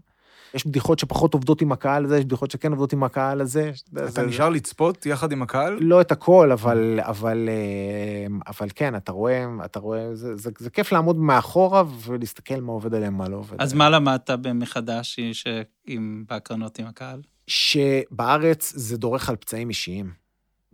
[0.54, 3.72] יש בדיחות שפחות עובדות עם הקהל הזה, יש בדיחות שכן עובדות עם הקהל הזה.
[3.94, 5.78] אתה זה- נשאר לצפות יחד עם הקהל?
[5.82, 10.70] לא את הכל, אבל, אבל, אה, אבל כן, אתה רואה, אתה רואה, זה, זה, זה
[10.70, 13.78] כיף לעמוד מאחורה ולהסתכל מה עובד עליהם, מה לא עובד אז עליהם.
[13.78, 15.48] מה למדת מחדש ש-
[15.88, 17.22] עם- בהקרנות עם הקהל?
[17.48, 20.12] שבארץ זה דורך על פצעים אישיים.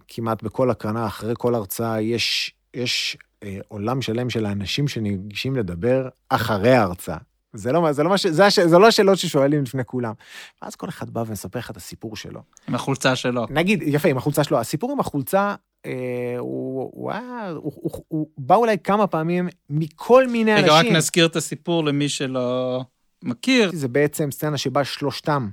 [0.07, 6.09] כמעט בכל הקרנה, אחרי כל הרצאה, יש, יש אה, עולם שלם של האנשים שניגשים לדבר
[6.29, 7.17] אחרי ההרצאה.
[7.53, 10.13] זה לא, זה לא, מה ש, זה, הש, זה לא השאלות ששואלים לפני כולם.
[10.61, 12.41] ואז כל אחד בא ומספר לך את הסיפור שלו.
[12.67, 13.45] עם החולצה שלו.
[13.49, 14.59] נגיד, יפה, עם החולצה שלו.
[14.59, 15.91] הסיפור עם החולצה, אה,
[16.37, 20.95] הוא, הוא, הוא, הוא, הוא, הוא בא אולי כמה פעמים מכל מיני רגע, רק אנשים.
[20.95, 22.81] נזכיר את הסיפור למי שלא
[23.23, 23.71] מכיר.
[23.73, 25.49] זה בעצם סצנה שבה שלושתם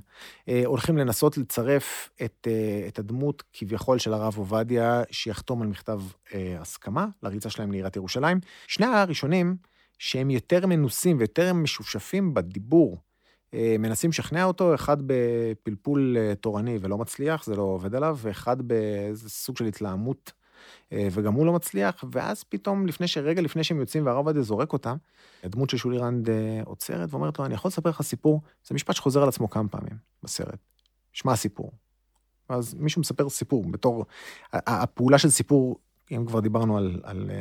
[0.49, 6.01] אה, הולכים לנסות לצרף את, אה, את הדמות כביכול של הרב עובדיה, שיחתום על מכתב
[6.33, 8.39] אה, הסכמה לריצה שלהם לעיריית ירושלים.
[8.67, 9.55] שני הראשונים,
[9.97, 12.97] שהם יותר מנוסים ויותר משופשפים בדיבור,
[13.53, 18.61] אה, מנסים לשכנע אותו, אחד בפלפול אה, תורני ולא מצליח, זה לא עובד עליו, ואחד
[18.61, 20.31] באיזה סוג של התלהמות,
[20.91, 23.17] אה, וגם הוא לא מצליח, ואז פתאום, לפני ש...
[23.17, 24.97] רגע לפני שהם יוצאים והרב עובדיה זורק אותם,
[25.43, 26.29] הדמות של שולי רנד
[26.65, 28.41] עוצרת ואומרת לו, אני יכול לספר לך סיפור?
[28.67, 30.59] זה משפט שחוזר על עצמו כמה פעמים בסרט.
[31.13, 31.71] שמע הסיפור.
[32.49, 34.05] אז מישהו מספר סיפור בתור...
[34.53, 35.79] הפעולה של סיפור,
[36.11, 37.31] אם כבר דיברנו על, על,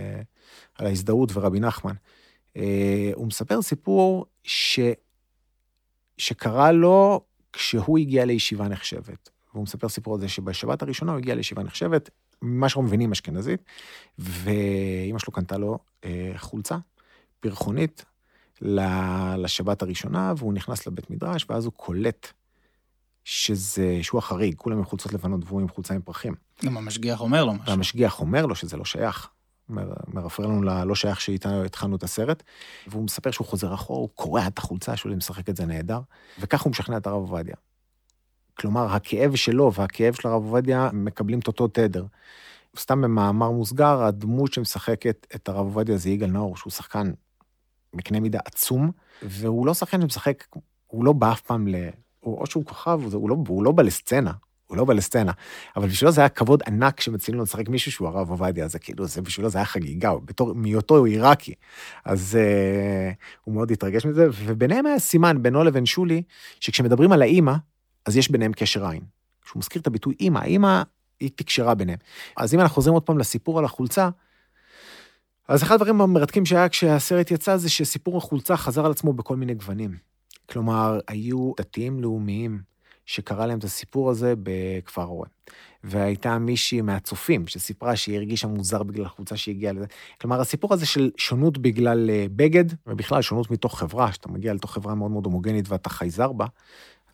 [0.75, 1.95] על ההזדהות ורבי נחמן,
[3.15, 4.81] הוא מספר סיפור ש...
[6.19, 7.21] שקרה לו
[7.53, 9.31] כשהוא הגיע לישיבה נחשבת.
[9.53, 12.11] והוא מספר סיפור על זה שבשבת הראשונה הוא הגיע לישיבה נחשבת,
[12.43, 13.65] ממה שאנחנו מבינים אשכנזית,
[14.19, 16.77] ואימא שלו קנתה לו אה, חולצה
[17.41, 18.05] פרחונית
[19.37, 22.33] לשבת הראשונה, והוא נכנס לבית מדרש, ואז הוא קולט
[23.25, 26.35] שזה, שהוא החריג, כולם עם חולצות לבנות והוא עם חולצה עם פרחים.
[26.65, 27.67] גם המשגיח אומר לו משהו.
[27.67, 29.29] והמשגיח אומר לו שזה לא שייך.
[29.69, 32.43] אומר- מרפר לנו ללא שייך שאיתנו התחלנו את הסרט,
[32.87, 36.01] והוא מספר שהוא חוזר אחורה, הוא קורע את החולצה שלו, משחק את זה נהדר,
[36.39, 37.55] וכך הוא משכנע את הרב עובדיה.
[38.59, 42.05] כלומר, הכאב שלו והכאב של הרב עובדיה מקבלים את אותו תדר.
[42.79, 47.12] סתם במאמר מוסגר, הדמות שמשחקת את הרב עובדיה זה יגאל נאור, שהוא שחקן
[47.95, 48.91] בקנה מידה עצום,
[49.23, 50.45] והוא לא שחקן שמשחק,
[50.87, 51.75] הוא לא בא אף פעם ל...
[52.23, 54.33] או שהוא כוכב, הוא, לא, הוא לא בא לסצנה,
[54.67, 55.33] הוא לא בא לסצנה.
[55.77, 59.07] אבל בשבילו זה היה כבוד ענק שמציעים לו לשחק מישהו שהוא הרב עובדיה, זה כאילו,
[59.07, 61.55] זה בשבילו זה היה חגיגה, בתור, מהיותו הוא עיראקי.
[62.05, 63.14] אז uh,
[63.45, 66.23] הוא מאוד התרגש מזה, וביניהם היה סימן, בינו לבין שולי,
[66.61, 67.55] שכשמדברים על האימא,
[68.07, 69.03] אז יש ביניהם קשר עין.
[69.45, 70.83] כשהוא מזכיר את הביטוי אימא, האימא
[71.21, 71.99] היא תקשרה ביניהם.
[72.37, 74.09] אז אם אנחנו חוזרים עוד פעם לסיפור על החולצה,
[75.49, 79.55] אז אחד הדברים המרתקים שהיה כשהסרט יצא זה שסיפור החולצה חזר על עצמו בכל מיני
[79.55, 79.97] גוונים.
[80.51, 82.61] כלומר, היו דתיים לאומיים
[83.07, 85.29] שקרא להם את הסיפור הזה בכפר אורן.
[85.85, 89.87] והייתה מישהי מהצופים שסיפרה שהיא הרגישה מוזר בגלל החולצה שהיא הגיעה לזה.
[90.21, 94.75] כלומר, הסיפור הזה של שונות בגלל אה, בגד, ובכלל שונות מתוך חברה, שאתה מגיע לתוך
[94.75, 96.47] חברה מאוד מאוד הומוגנית ואתה חייזר בה,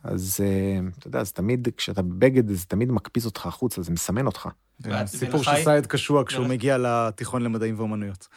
[0.05, 4.27] אז אה, אתה יודע, זה תמיד, כשאתה בבגד, זה תמיד מקפיץ אותך החוצה, זה מסמן
[4.27, 4.49] אותך.
[4.81, 5.07] ולך-
[5.45, 8.29] של סייד קשוע כשהוא מגיע לתיכון למדעים ואומנויות.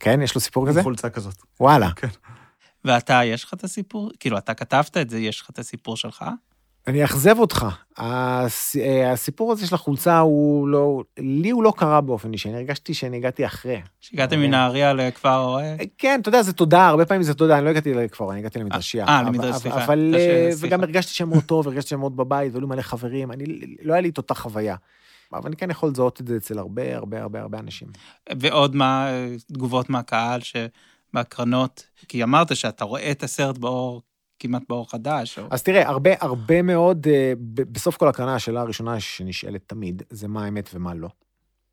[0.00, 0.78] כן, יש לו סיפור כזה?
[0.80, 1.34] עם חולצה כזאת.
[1.60, 1.90] וואלה.
[2.84, 4.10] ואתה, יש לך את הסיפור?
[4.20, 6.24] כאילו, אתה כתבת את זה, יש לך את הסיפור שלך?
[6.86, 7.66] אני אאכזב אותך.
[7.96, 12.56] הס- אה, הסיפור הזה של החולצה הוא לא, לי הוא לא קרה באופן אישי, אני
[12.56, 13.80] הרגשתי שאני הגעתי אחרי.
[14.00, 14.48] שהגעתם אוקיי.
[14.48, 15.56] מנהריה לכפר?
[15.60, 18.38] אה, כן, אתה יודע, זה תודה, הרבה פעמים זה תודה, אני לא הגעתי לכפר, אני
[18.40, 19.06] הגעתי למדרשייה.
[19.06, 19.84] אה, אבל- למדרש, סליחה.
[19.84, 20.50] אבל, אה.
[20.60, 23.44] וגם הרגשתי שם מאוד טוב, הרגשתי שם מאוד בבית, והיו מלא חברים, אני,
[23.82, 24.76] לא היה לי את אותה חוויה.
[25.32, 27.88] אבל אני כן יכול לזהות את זה אצל הרבה, הרבה, הרבה, הרבה אנשים.
[28.38, 31.84] ועוד מה, אה, תגובות מהקהל שבהקרנות?
[32.08, 34.02] כי אמרת שאתה רואה את הסרט באור,
[34.44, 35.38] כמעט באור חדש.
[35.38, 35.46] או...
[35.50, 40.44] אז תראה, הרבה, הרבה מאוד, אה, בסוף כל הקרנה, השאלה הראשונה שנשאלת תמיד, זה מה
[40.44, 41.08] האמת ומה לא.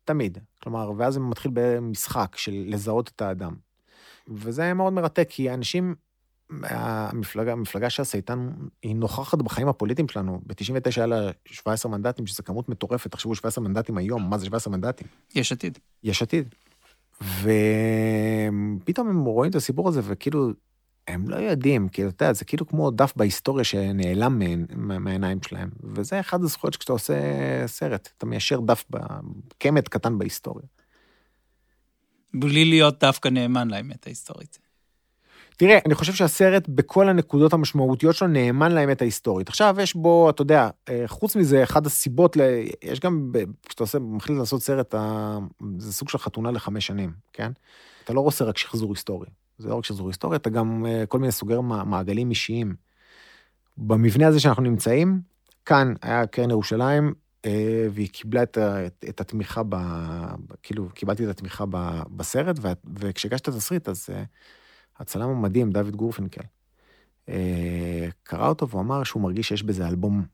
[0.04, 0.38] תמיד.
[0.62, 3.54] כלומר, ואז זה מתחיל במשחק של לזהות את האדם.
[4.28, 5.94] וזה מאוד מרתק, כי אנשים,
[6.62, 8.50] המפלגה, המפלגה ש"ס איתן,
[8.82, 10.40] היא נוכחת בחיים הפוליטיים שלנו.
[10.46, 13.10] ב-99 היה לה 17 מנדטים, שזו כמות מטורפת.
[13.10, 15.06] תחשבו, 17 מנדטים היום, מה זה 17 מנדטים?
[15.34, 15.78] יש עתיד.
[16.02, 16.54] יש עתיד.
[18.82, 20.52] ופתאום הם רואים את הסיפור הזה, וכאילו,
[21.08, 24.42] הם לא יודעים, כאילו, אתה יודע, זה כאילו כמו דף בהיסטוריה שנעלם
[24.76, 25.70] מהעיניים שלהם.
[25.82, 27.14] וזה אחד הזכויות שכשאתה עושה
[27.66, 28.84] סרט, אתה מיישר דף,
[29.58, 30.66] קמט קטן בהיסטוריה.
[32.34, 34.58] בלי להיות דווקא נאמן לאמת ההיסטורית.
[35.56, 39.48] תראה, אני חושב שהסרט, בכל הנקודות המשמעותיות שלו, נאמן לאמת ההיסטורית.
[39.48, 42.40] עכשיו, יש בו, אתה יודע, אה, חוץ מזה, אחת הסיבות, ל...
[42.84, 43.32] יש גם,
[43.68, 44.94] כשאתה עושה, מחליט לעשות סרט.
[45.78, 47.52] זה סוג של חתונה לחמש שנים, כן?
[48.04, 49.26] אתה לא עושה רק שחזור היסטורי.
[49.58, 52.74] זה לא רק שחזור היסטורי, אתה גם אה, כל מיני סוגר מע- מעגלים אישיים.
[53.78, 55.20] במבנה הזה שאנחנו נמצאים,
[55.64, 58.58] כאן היה קרן ירושלים, אה, והיא קיבלה את,
[59.08, 59.76] את, התמיכה, ב,
[60.62, 62.56] כאילו, קיבלתי את התמיכה ב, בסרט,
[62.94, 64.22] וכשהגשתי את התסריט, אז אה,
[64.98, 66.42] הצלם המדהים, דוד גורפינקל,
[68.22, 70.24] קרא אותו והוא אמר שהוא מרגיש שיש בזה אלבום,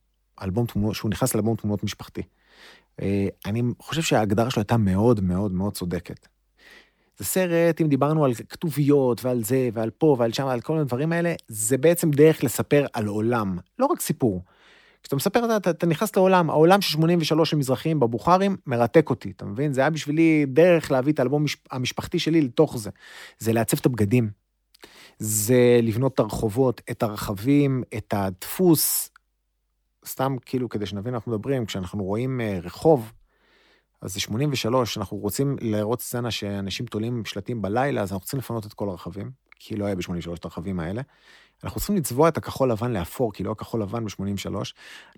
[0.42, 2.22] אלבום תמונות, שהוא נכנס לאלבום תמונות משפחתי.
[3.46, 6.28] אני חושב שההגדרה שלו הייתה מאוד מאוד מאוד צודקת.
[7.18, 10.84] זה סרט, אם דיברנו על כתוביות ועל זה ועל פה ועל שם, על כל מיני
[10.84, 14.42] דברים האלה, זה בעצם דרך לספר על עולם, לא רק סיפור.
[15.02, 19.44] כשאתה מספר, אתה, אתה, נכנס לעולם, העולם של 83 של מזרחים בבוכרים מרתק אותי, אתה
[19.44, 19.72] מבין?
[19.72, 22.90] זה היה בשבילי דרך להביא את האלבום משפ- המשפחתי שלי לתוך זה.
[23.38, 24.30] זה לעצב את הבגדים,
[25.18, 29.10] זה לבנות את הרחובות, את הרכבים, את הדפוס.
[30.06, 33.12] סתם כאילו כדי שנבין אנחנו מדברים, כשאנחנו רואים אה, רחוב,
[34.02, 38.66] אז זה 83, אנחנו רוצים להראות סצנה שאנשים תולים שלטים בלילה, אז אנחנו צריכים לפנות
[38.66, 41.02] את כל הרכבים, כי לא היה ב-83 את הרכבים האלה.
[41.64, 44.54] אנחנו צריכים לצבוע את הכחול לבן לאפור, כי לא הכחול לבן ב-83.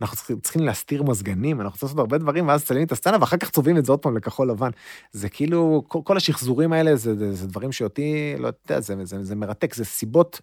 [0.00, 3.50] אנחנו צריכים, להסתיר מזגנים, אנחנו צריכים לעשות הרבה דברים, ואז צלמים את הסצנה, ואחר כך
[3.50, 4.70] צובעים את זה עוד פעם לכחול לבן.
[5.12, 9.24] זה כאילו, כל, כל השחזורים האלה, זה, זה, זה דברים שאותי, לא יודע, זה, זה,
[9.24, 10.40] זה מרתק, זה סיבות,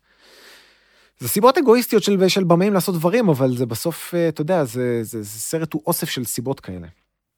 [1.20, 5.00] זה סיבות אגואיסטיות של, של במאים לעשות דברים, אבל זה בסוף, אה, אתה יודע, זה,
[5.04, 6.88] זה, זה סרט הוא אוסף של סיבות כאלה.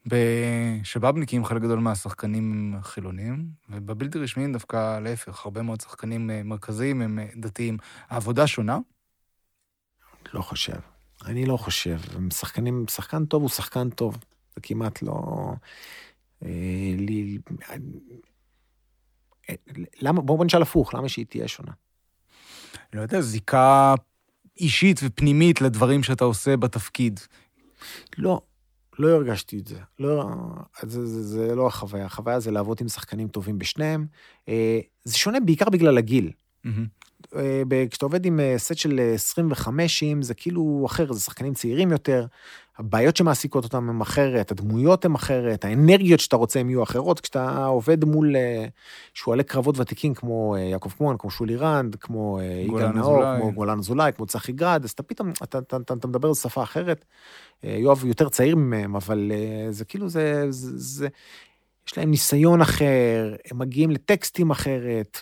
[0.09, 7.19] בשבאבניקים חלק גדול מהשחקנים חילונים, ובבלתי רשמיים דווקא להפך, הרבה מאוד שחקנים אה, מרכזיים הם
[7.19, 7.77] אה, דתיים.
[8.09, 8.77] העבודה שונה?
[10.33, 10.79] לא חושב.
[11.25, 11.99] אני לא חושב.
[12.33, 14.17] שחקנים, שחקן טוב הוא שחקן טוב.
[14.55, 15.13] זה כמעט לא...
[16.45, 16.49] אה,
[16.97, 17.37] לי...
[17.69, 17.75] אה,
[20.01, 21.71] למה, בואו נשאל הפוך, למה שהיא תהיה שונה?
[22.93, 23.95] לא יודע, זיקה
[24.57, 27.19] אישית ופנימית לדברים שאתה עושה בתפקיד.
[28.17, 28.41] לא,
[28.99, 29.79] לא הרגשתי את זה.
[29.99, 30.25] לא,
[30.81, 32.05] זה, זה, זה לא החוויה.
[32.05, 34.05] החוויה זה לעבוד עם שחקנים טובים בשניהם.
[34.49, 36.31] אה, זה שונה בעיקר בגלל הגיל.
[37.67, 42.25] ב- כשאתה עובד עם אה, סט של 25 זה כאילו אחר, זה שחקנים צעירים יותר,
[42.79, 47.19] הבעיות שמעסיקות אותם הן אחרת, הדמויות הן אחרת, האנרגיות שאתה רוצה הן יהיו אחרות.
[47.19, 48.65] כשאתה עובד מול אה,
[49.13, 53.23] שועלי קרבות ותיקים כמו אה, יעקב קמון, כמו שולי רנד, כמו אה, יגאל נאור.
[53.39, 56.63] כמו גולן אזולאי, כמו צחי גרד, אז אתה פתאום, אתה, אתה, אתה, אתה מדבר בשפה
[56.63, 57.05] אחרת.
[57.63, 59.31] יואב יותר צעיר מהם, אבל
[59.69, 61.07] זה כאילו, זה, זה, זה,
[61.87, 65.21] יש להם ניסיון אחר, הם מגיעים לטקסטים אחרת.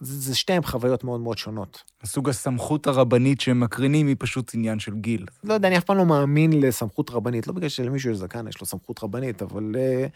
[0.00, 1.82] זה, זה שתיהם חוויות מאוד מאוד שונות.
[2.04, 5.26] סוג הסמכות הרבנית שהם מקרינים היא פשוט עניין של גיל.
[5.44, 8.60] לא יודע, אני אף פעם לא מאמין לסמכות רבנית, לא בגלל שלמישהו יש זקן, יש
[8.60, 10.06] לו סמכות רבנית, אבל אה,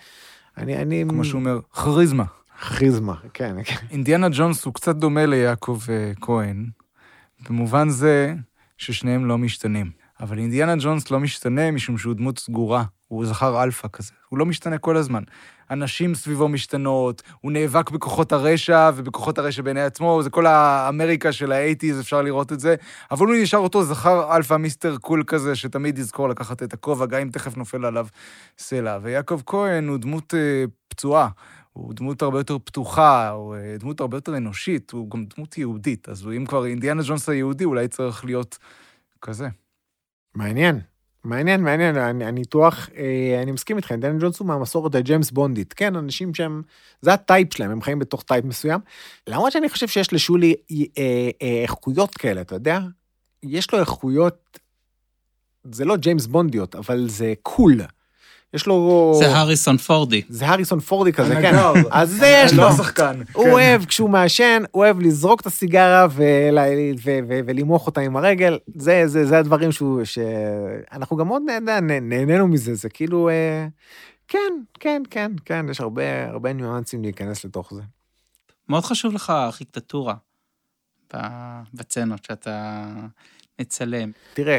[0.56, 0.76] אני...
[0.76, 1.04] אני...
[1.08, 2.24] כמו שהוא אומר, כריזמה.
[2.60, 3.86] כריזמה, כן, כן.
[3.90, 6.66] אינדיאנה ג'ונס הוא קצת דומה ליעקב אה, כהן,
[7.48, 8.34] במובן זה
[8.78, 9.90] ששניהם לא משתנים.
[10.20, 14.46] אבל אינדיאנה ג'ונס לא משתנה משום שהוא דמות סגורה, הוא זכר אלפא כזה, הוא לא
[14.46, 15.22] משתנה כל הזמן.
[15.70, 21.52] הנשים סביבו משתנות, הוא נאבק בכוחות הרשע, ובכוחות הרשע בעיני עצמו, זה כל האמריקה של
[21.52, 22.74] ה eighties, אפשר לראות את זה,
[23.10, 27.20] אבל הוא נשאר אותו זכר אלפא mister cool כזה, שתמיד יזכור לקחת את הכובע, גם
[27.20, 28.06] אם תכף נופל עליו
[28.58, 28.98] סלע.
[29.02, 31.28] ויעקב כהן הוא דמות אה, פצועה,
[31.72, 36.08] הוא דמות הרבה יותר פתוחה, הוא אה, דמות הרבה יותר אנושית, הוא גם דמות יהודית,
[36.08, 38.58] אז אם כבר אינדיאנה ג'ונס היהודי, אולי צריך להיות
[39.22, 39.48] כזה.
[40.34, 40.93] מעניין.
[41.24, 45.72] מעניין, מעניין, הניתוח, אה, אני מסכים איתך, אינדיאנה ג'ונס הוא מהמסורת הג'יימס בונדית.
[45.72, 46.62] כן, אנשים שהם,
[47.00, 48.80] זה ה type שלהם, הם חיים בתוך type מסוים.
[49.26, 50.76] למרות שאני חושב שיש לשולי אה,
[51.42, 52.78] אה, איכויות כאלה, אתה יודע?
[53.42, 54.58] יש לו איכויות,
[55.72, 57.80] זה לא ג'יימס בונדיות, אבל זה cool.
[58.54, 59.12] יש לו...
[59.18, 60.22] זה הריסון פורדי.
[60.28, 61.54] זה הריסון פורדי כזה, כן.
[61.90, 62.62] אז זה יש לו.
[62.62, 63.20] לא השחקן.
[63.32, 63.50] הוא כן.
[63.50, 66.58] אוהב, כשהוא מעשן, הוא אוהב לזרוק את הסיגרה ול-
[67.04, 68.58] ו- ו- ולמרוח אותה עם הרגל.
[68.74, 71.42] זה, זה, זה הדברים שהוא, שאנחנו גם מאוד
[71.82, 73.66] נהנינו מזה, זה כאילו, אה,
[74.28, 74.38] כן,
[74.80, 77.82] כן, כן, כן, יש הרבה, הרבה ניואנסים להיכנס לתוך זה.
[78.68, 80.14] מאוד חשוב לך הארכיטקטורה
[81.14, 81.18] ב-
[81.74, 82.84] בצנות שאתה
[83.60, 84.10] מצלם.
[84.34, 84.58] תראה,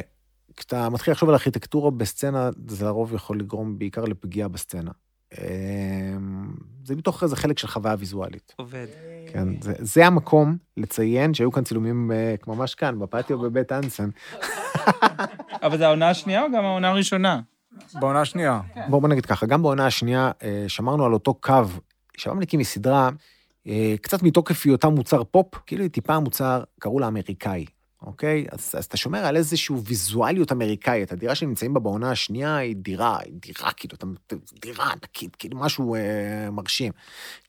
[0.58, 4.92] כשאתה מתחיל לחשוב על ארכיטקטורה בסצנה, זה לרוב יכול לגרום בעיקר לפגיעה בסצנה.
[5.38, 6.18] אה,
[6.84, 8.54] זה מתוך איזה חלק של חוויה ויזואלית.
[8.56, 8.88] עובד.
[9.34, 14.10] כן, זה, זה המקום לציין שהיו כאן צילומים אה, ממש כאן, בפטיו בבית אנסן.
[15.64, 17.42] אבל זה העונה השנייה או גם העונה הראשונה?
[17.94, 18.62] בעונה השנייה.
[18.90, 21.64] בואו בוא נגיד ככה, גם בעונה השנייה אה, שמרנו על אותו קו.
[22.18, 23.10] שב"בניקים היא סדרה,
[23.68, 27.66] אה, קצת מתוקף היותה מוצר פופ, כאילו היא טיפה מוצר, קראו לה אמריקאי,
[28.06, 28.46] אוקיי?
[28.52, 31.12] אז, אז אתה שומר על איזושהי ויזואליות אמריקאית.
[31.12, 35.60] הדירה שהם נמצאים בה בעונה השנייה היא דירה, היא דירה, כאילו, אתה, דירה ענקית, כאילו
[35.60, 36.92] משהו אה, מרשים.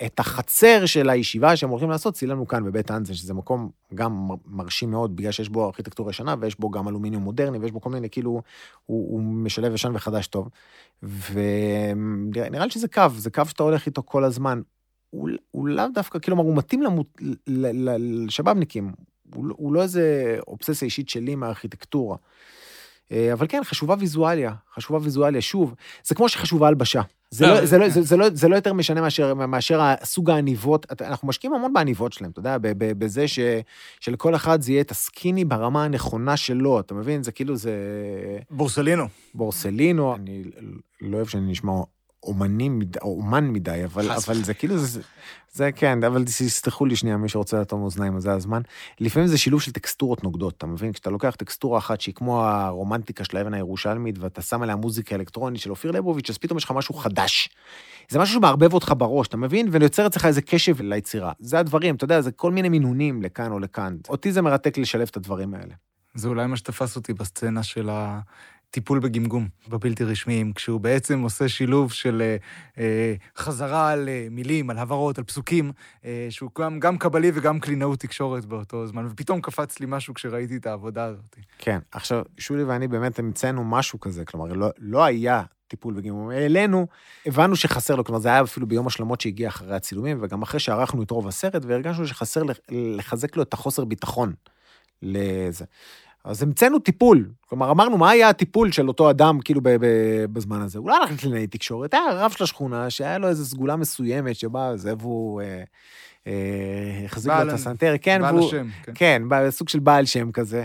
[0.07, 4.91] את החצר של הישיבה שהם הולכים לעשות, צילמנו כאן בבית אנזן, שזה מקום גם מרשים
[4.91, 8.11] מאוד, בגלל שיש בו ארכיטקטורה ישנה, ויש בו גם אלומיניום מודרני, ויש בו כל מיני,
[8.11, 8.43] כאילו,
[8.87, 10.49] הוא, הוא משלב ישן וחדש טוב.
[11.03, 14.61] ונראה לי שזה קו, זה קו שאתה הולך איתו כל הזמן.
[15.11, 17.07] הוא, לאו דווקא, כאילו, הוא מתאים למות,
[17.47, 18.93] לשבאבניקים.
[19.35, 22.17] הוא, לא, הוא לא איזה אובססיה אישית שלי מהארכיטקטורה.
[23.13, 25.41] אה, אבל כן, חשובה ויזואליה, חשובה ויזואליה.
[25.41, 25.75] שוב,
[26.05, 27.03] זה כמו שחשובה הלבשה.
[27.31, 30.87] זה לא, זה, לא, זה, זה, לא, זה לא יותר משנה מאשר, מאשר סוג העניבות.
[31.01, 33.39] אנחנו משקיעים המון בעניבות שלהם, אתה יודע, בזה ש,
[34.01, 37.23] שלכל אחד זה יהיה את הסקיני ברמה הנכונה שלו, אתה מבין?
[37.23, 37.73] זה כאילו זה...
[38.51, 39.05] בורסלינו.
[39.35, 40.43] בורסלינו, אני
[41.01, 41.73] לא אוהב שאני נשמע
[42.27, 45.01] אומנים, אומן מדי, אבל, אבל זה כאילו, זה,
[45.53, 48.63] זה כן, אבל תסלחו לי שנייה, מי שרוצה לטום אוזניים, זה הזמן.
[49.01, 50.93] לפעמים זה שילוב של טקסטורות נוגדות, אתה מבין?
[50.93, 55.61] כשאתה לוקח טקסטורה אחת שהיא כמו הרומנטיקה של האבן הירושלמית, ואתה שם עליה מוזיקה אלקטרונית
[55.61, 57.49] של אופיר ליבוביץ', אז פתאום יש לך משהו חדש.
[58.09, 59.69] זה משהו שמערבב אותך בראש, אתה מבין?
[59.71, 61.33] ויוצר אצלך איזה קשב ליצירה.
[61.39, 63.97] זה הדברים, אתה יודע, זה כל מיני מינונים לכאן או לכאן.
[64.09, 65.75] אותי זה מרתק לשלב את הדברים האלה.
[66.15, 68.21] זה אולי מה שתפס אותי בסצנה של ה...
[68.71, 72.37] טיפול בגמגום בבלתי רשמיים, כשהוא בעצם עושה שילוב של אה,
[72.79, 75.73] אה, חזרה על אה, מילים, על הברות, על פסוקים,
[76.05, 80.57] אה, שהוא גם, גם קבלי וגם קלינאות תקשורת באותו זמן, ופתאום קפץ לי משהו כשראיתי
[80.57, 81.37] את העבודה הזאת.
[81.59, 86.31] כן, עכשיו, שולי ואני באמת המצאנו משהו כזה, כלומר, לא, לא היה טיפול בגמגום.
[86.31, 86.87] העלינו,
[87.27, 91.03] הבנו שחסר לו, כלומר, זה היה אפילו ביום השלמות שהגיע אחרי הצילומים, וגם אחרי שערכנו
[91.03, 94.33] את רוב הסרט, והרגשנו שחסר לחזק לו את החוסר ביטחון
[95.03, 95.65] לזה.
[96.27, 97.29] אז המצאנו טיפול.
[97.49, 99.61] כלומר, אמרנו, מה היה הטיפול של אותו אדם, כאילו,
[100.33, 100.79] בזמן הזה?
[100.79, 104.77] הוא לא הלך לקלינאי תקשורת, היה רב של השכונה, שהיה לו איזו סגולה מסוימת, שבה
[104.77, 105.63] זה והוא אה,
[106.27, 108.49] אה, החזיק לו את הסנטר, כן, בעל והוא...
[108.49, 108.93] השם, כן.
[108.95, 110.65] כן, סוג של בעל שם כזה.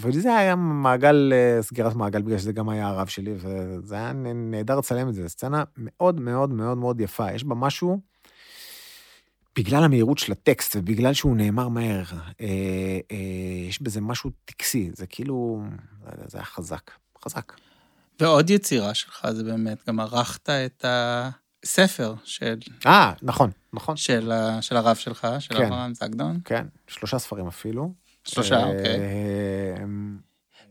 [0.00, 4.78] וזה היה מעגל, אה, סגירת מעגל, בגלל שזה גם היה הרב שלי, וזה היה נהדר
[4.78, 5.28] לצלם את זה.
[5.28, 7.32] סצנה מאוד מאוד מאוד מאוד יפה.
[7.32, 8.11] יש בה משהו...
[9.56, 12.04] בגלל המהירות של הטקסט ובגלל שהוא נאמר מהר,
[12.40, 12.46] אה,
[13.10, 13.16] אה,
[13.68, 15.62] יש בזה משהו טקסי, זה כאילו,
[16.26, 16.90] זה היה חזק,
[17.24, 17.52] חזק.
[18.20, 20.84] ועוד יצירה שלך זה באמת, גם ערכת את
[21.64, 22.58] הספר של...
[22.86, 23.96] אה, נכון, נכון.
[23.96, 26.40] של, של הרב שלך, של כן, אברהם זגדון.
[26.44, 27.92] כן, שלושה ספרים אפילו.
[28.24, 29.00] שלושה, אה, אוקיי.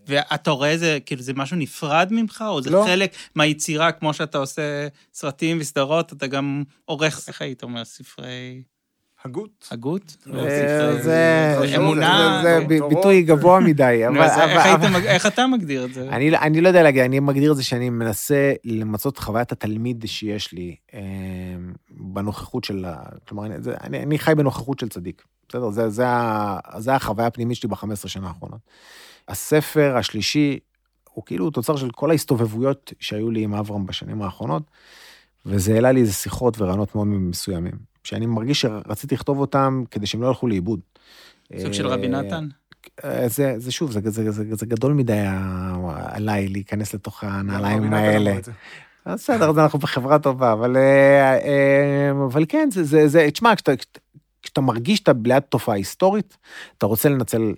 [0.07, 2.83] ואתה רואה זה, כאילו, זה משהו נפרד ממך, או זה לא.
[2.87, 8.61] חלק מהיצירה, כמו שאתה עושה סרטים וסדרות, אתה גם עורך, איך היית אומר, ספרי...
[9.25, 9.67] הגות.
[9.71, 10.17] הגות?
[10.33, 12.39] אה, זה אמונה.
[12.43, 12.59] זה
[12.89, 14.03] ביטוי גבוה מדי.
[15.05, 16.09] איך אתה מגדיר את זה?
[16.09, 20.75] אני לא יודע להגיד, אני מגדיר את זה שאני מנסה למצות חוויית התלמיד שיש לי
[20.93, 20.99] אה,
[21.89, 22.85] בנוכחות של,
[23.27, 23.45] כלומר,
[23.83, 25.23] אני חי בנוכחות של צדיק.
[25.49, 25.69] בסדר?
[26.77, 28.59] זה החוויה הפנימית שלי ב-15 שנה האחרונות.
[29.27, 30.59] הספר השלישי
[31.13, 34.63] הוא כאילו תוצר של כל ההסתובבויות שהיו לי עם אברהם בשנים האחרונות,
[35.45, 37.90] וזה העלה לי איזה שיחות ורעיונות מאוד מסוימים.
[38.03, 40.79] שאני מרגיש שרציתי לכתוב אותם כדי שהם לא ילכו לאיבוד.
[41.59, 42.47] סוג של רבי אה, נתן?
[43.03, 45.21] אה, זה, זה שוב, זה, זה, זה, זה גדול מדי
[46.05, 48.37] עליי להיכנס לתוך הנעליים האלה.
[49.05, 53.71] בסדר, אז אנחנו בחברה טובה, אבל, אה, אבל כן, זה, זה, זה תשמע, כשאתה,
[54.41, 56.37] כשאתה מרגיש שאתה ליד תופעה היסטורית,
[56.77, 57.53] אתה רוצה לנצל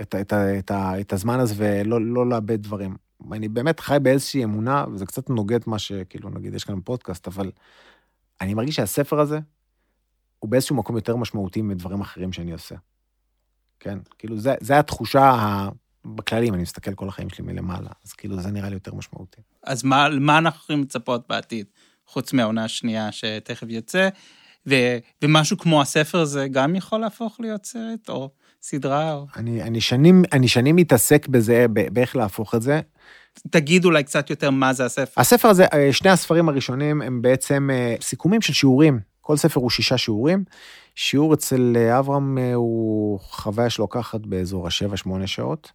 [0.00, 0.70] את, את, את,
[1.00, 2.96] את הזמן הזה ולא לא לאבד דברים.
[3.32, 7.50] אני באמת חי באיזושהי אמונה, וזה קצת נוגד מה שכאילו, נגיד, יש כאן פודקאסט, אבל
[8.40, 9.38] אני מרגיש שהספר הזה,
[10.38, 12.74] הוא באיזשהו מקום יותר משמעותי מדברים אחרים שאני עושה.
[13.80, 13.98] כן?
[14.18, 15.68] כאילו, זה, זה התחושה ה...
[16.14, 19.40] בכללים, אני מסתכל כל החיים שלי מלמעלה, אז כאילו, זה נראה לי יותר משמעותי.
[19.62, 21.66] אז מה, מה אנחנו יכולים לצפות בעתיד,
[22.06, 24.08] חוץ מהעונה השנייה שתכף יוצא,
[24.66, 24.74] ו,
[25.22, 28.30] ומשהו כמו הספר הזה גם יכול להפוך להיות סרט, או
[28.62, 29.26] סדרה, או...
[29.36, 32.80] אני, אני, שנים, אני שנים מתעסק בזה, באיך להפוך את זה.
[33.50, 35.20] תגיד אולי קצת יותר מה זה הספר.
[35.20, 39.70] הספר הזה, אה, שני הספרים הראשונים הם בעצם אה, סיכומים של שיעורים כל ספר הוא
[39.70, 40.44] שישה שיעורים.
[40.94, 45.72] שיעור אצל אה, אברהם אה, הוא חוויה שלוקחת באזור השבע, שמונה שעות.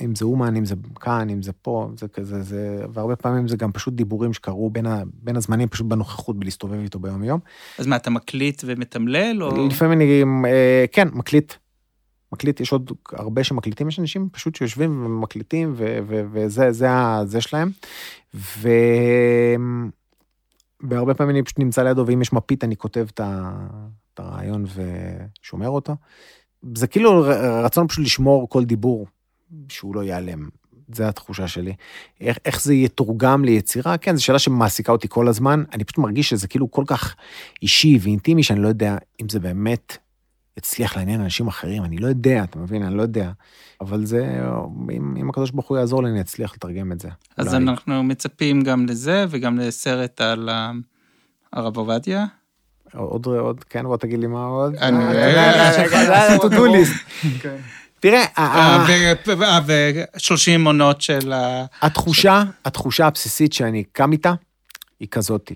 [0.00, 3.56] אם זה אומן, אם זה כאן, אם זה פה, זה כזה, זה, והרבה פעמים זה
[3.56, 7.40] גם פשוט דיבורים שקרו בין, ה, בין הזמנים, פשוט בנוכחות, בלהסתובב איתו ביום-יום.
[7.78, 9.68] אז מה, אתה מקליט ומתמלל, או...?
[9.68, 11.52] לפעמים אני, אה, כן, מקליט.
[12.32, 16.88] מקליט, יש עוד הרבה שמקליטים, יש אנשים פשוט שיושבים ומקליטים, ו, ו, וזה זה,
[17.24, 17.70] זה שלהם.
[18.34, 18.68] ו...
[20.82, 23.20] והרבה פעמים אני פשוט נמצא לידו, ואם יש מפית, אני כותב את
[24.18, 25.96] הרעיון ושומר אותו.
[26.74, 27.24] זה כאילו
[27.64, 29.06] רצון פשוט לשמור כל דיבור,
[29.68, 30.48] שהוא לא ייעלם.
[30.94, 31.74] זה התחושה שלי.
[32.20, 33.98] איך, איך זה יתורגם ליצירה?
[33.98, 35.64] כן, זו שאלה שמעסיקה אותי כל הזמן.
[35.72, 37.16] אני פשוט מרגיש שזה כאילו כל כך
[37.62, 39.96] אישי ואינטימי, שאני לא יודע אם זה באמת
[40.60, 42.82] יצליח לעניין אנשים אחרים, אני לא יודע, אתה מבין?
[42.82, 43.30] אני לא יודע.
[43.80, 44.40] אבל זה,
[44.92, 47.08] אם, אם הקדוש ברוך הוא יעזור לי, אני אצליח לתרגם את זה.
[47.36, 47.56] אז אולי.
[47.64, 50.48] אנחנו מצפים גם לזה וגם לסרט על
[51.52, 52.24] הרב עובדיה.
[52.94, 54.74] עוד, עוד, כן, בוא תגיד לי מה עוד.
[54.74, 55.04] אני-
[56.42, 56.54] to.
[57.42, 57.56] כן.
[58.00, 58.86] תראה, ה- ה-
[59.66, 61.64] ו-30 עונות של ה...
[61.82, 64.32] התחושה, התחושה הבסיסית שאני קם איתה,
[65.00, 65.54] היא כזאתי.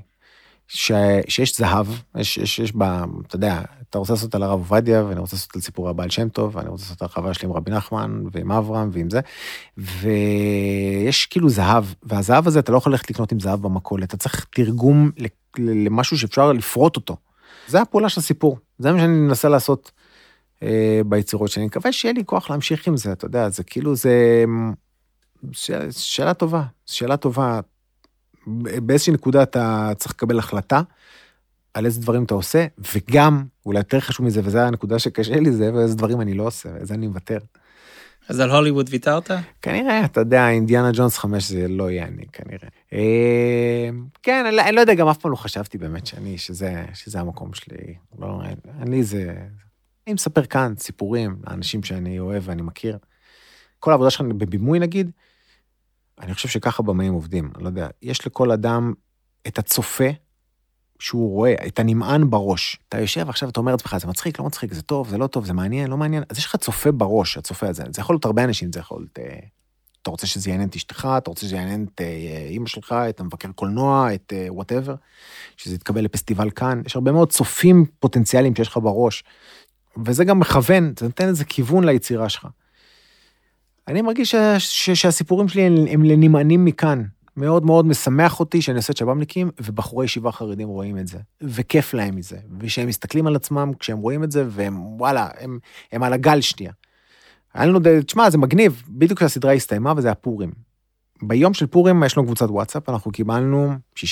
[0.69, 0.93] ש,
[1.29, 1.87] שיש זהב,
[2.17, 3.61] יש, יש, יש בה, אתה יודע,
[3.95, 6.69] אתה רוצה לעשות על הרב עובדיה, ואני רוצה לעשות על סיפורי הבעל שם טוב, ואני
[6.69, 9.21] רוצה לעשות החוויה שלי עם רבי נחמן, ועם אברהם, ועם זה,
[9.77, 14.47] ויש כאילו זהב, והזהב הזה, אתה לא יכול ללכת לקנות עם זהב במכולת, אתה צריך
[14.51, 15.11] תרגום
[15.59, 17.17] למשהו שאפשר לפרוט אותו.
[17.67, 19.91] זה הפעולה של הסיפור, זה מה שאני מנסה לעשות
[20.63, 21.61] אה, ביצירות שלי.
[21.61, 24.45] אני מקווה שיהיה לי כוח להמשיך עם זה, אתה יודע, זה כאילו, זה...
[25.53, 27.61] שאלה, שאלה טובה, שאלה טובה.
[28.87, 30.83] באיזושהי נקודה אתה צריך לקבל החלטה
[31.75, 35.75] על איזה דברים אתה עושה, וגם, אולי יותר חשוב מזה, וזו הנקודה שקשה לי, זה
[35.75, 37.39] ואיזה דברים אני לא עושה, ואיזה אני מוותר.
[38.29, 39.31] אז על הוליווד ויתרת?
[39.63, 42.69] כנראה, אתה יודע, אינדיאנה ג'ונס 5 זה לא יהיה אני, כנראה.
[42.93, 43.89] אה,
[44.23, 47.21] כן, אני, לא- אני לא יודע, גם אף פעם לא חשבתי באמת שאני, שזה, שזה
[47.21, 47.95] המקום שלי.
[48.19, 48.41] לא,
[48.81, 49.35] אני זה...
[50.07, 52.99] אני מספר כאן סיפורים לאנשים שאני אוהב ואני מכיר.
[53.79, 55.11] כל העבודה שלך בבימוי נגיד,
[56.21, 58.93] אני חושב שככה במאים עובדים, אני לא יודע, יש לכל אדם
[59.47, 60.09] את הצופה
[60.99, 62.79] שהוא רואה, את הנמען בראש.
[62.89, 65.45] אתה יושב עכשיו, אתה אומר לעצמך, זה מצחיק, לא מצחיק, זה טוב, זה לא טוב,
[65.45, 67.83] זה מעניין, לא מעניין, אז יש לך צופה בראש, הצופה הזה.
[67.91, 69.19] זה יכול להיות הרבה אנשים, זה יכול להיות...
[69.19, 69.39] אה,
[70.03, 73.21] אתה רוצה שזה יעניין את אשתך, אתה רוצה שזה יעניין את אה, אימא שלך, את
[73.21, 74.95] המבקר קולנוע, את whatever,
[75.57, 76.83] שזה יתקבל לפסטיבל כאן.
[76.87, 79.25] יש הרבה מאוד צופים פוטנציאליים שיש לך בראש,
[80.05, 82.47] וזה גם מכוון, זה נותן איזה כיוון ליצירה שלך.
[83.89, 87.03] אני מרגיש ש, ש, שהסיפורים שלי הם, הם לנמענים מכאן.
[87.37, 91.95] מאוד מאוד משמח אותי שאני עושה את שב"בניקים, ובחורי ישיבה חרדים רואים את זה, וכיף
[91.95, 95.59] להם מזה, ושהם מסתכלים על עצמם כשהם רואים את זה, והם, וואלה, הם,
[95.93, 96.73] הם על הגל שנייה.
[97.55, 100.51] היה לנו, תשמע, זה מגניב, בדיוק כשהסדרה הסתיימה, וזה היה פורים.
[101.23, 104.03] ביום של פורים יש לנו קבוצת וואטסאפ, אנחנו קיבלנו 60-70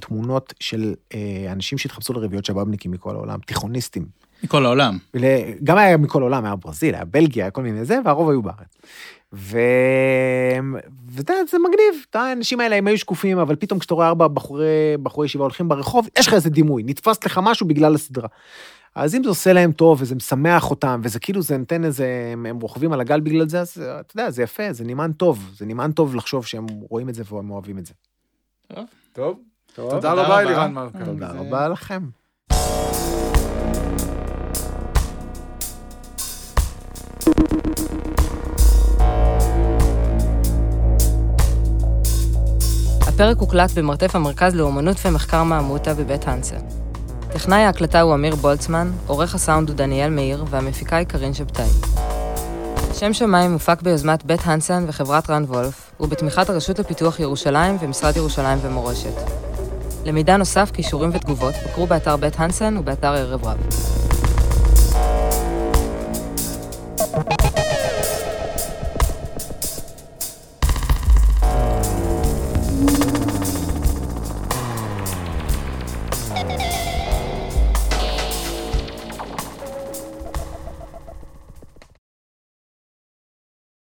[0.00, 4.06] תמונות של אה, אנשים שהתחפשו לרביעיות שב"בניקים מכל העולם, תיכוניסטים.
[4.42, 4.98] מכל העולם.
[5.14, 5.22] ול-
[5.64, 8.76] גם היה מכל העולם, היה ברזיל, היה בלגיה, היה כל מיני זה, והרוב היו בארץ.
[9.34, 9.58] ו...
[11.10, 14.08] ואתה יודע, זה מגניב, אתה יודע, האנשים האלה הם היו שקופים, אבל פתאום כשאתה רואה
[14.08, 14.64] ארבע בחורי,
[15.02, 18.28] בחורי ישיבה הולכים ברחוב, יש לך איזה דימוי, נתפס לך משהו בגלל הסדרה.
[18.94, 22.46] אז אם זה עושה להם טוב, וזה משמח אותם, וזה כאילו, זה נותן איזה, הם,
[22.46, 23.70] הם רוכבים על הגל בגלל זה, אז
[24.00, 27.22] אתה יודע, זה יפה, זה נמען טוב, זה נמען טוב לחשוב שהם רואים את זה
[27.32, 27.92] והם אוהבים את זה.
[28.74, 29.38] טוב, טוב,
[29.90, 30.40] תודה תודה רבה.
[30.40, 31.04] אלירן מלכה.
[31.04, 32.00] תודה זה- רבה לכם.
[43.18, 46.56] הפרק הוקלט במרתף המרכז לאומנות ומחקר מעמותה בבית הנסן.
[47.32, 51.68] טכנאי ההקלטה הוא אמיר בולצמן, עורך הסאונד הוא דניאל מאיר, והמפיקה היא קרין שבתאי.
[52.94, 58.58] שם שמיים מופק ביוזמת בית הנסן וחברת רן וולף, ובתמיכת הרשות לפיתוח ירושלים ומשרד ירושלים
[58.62, 59.14] ומורשת.
[60.04, 63.58] למידע נוסף, כישורים ותגובות, בקרו באתר בית הנסן ובאתר ערב רב.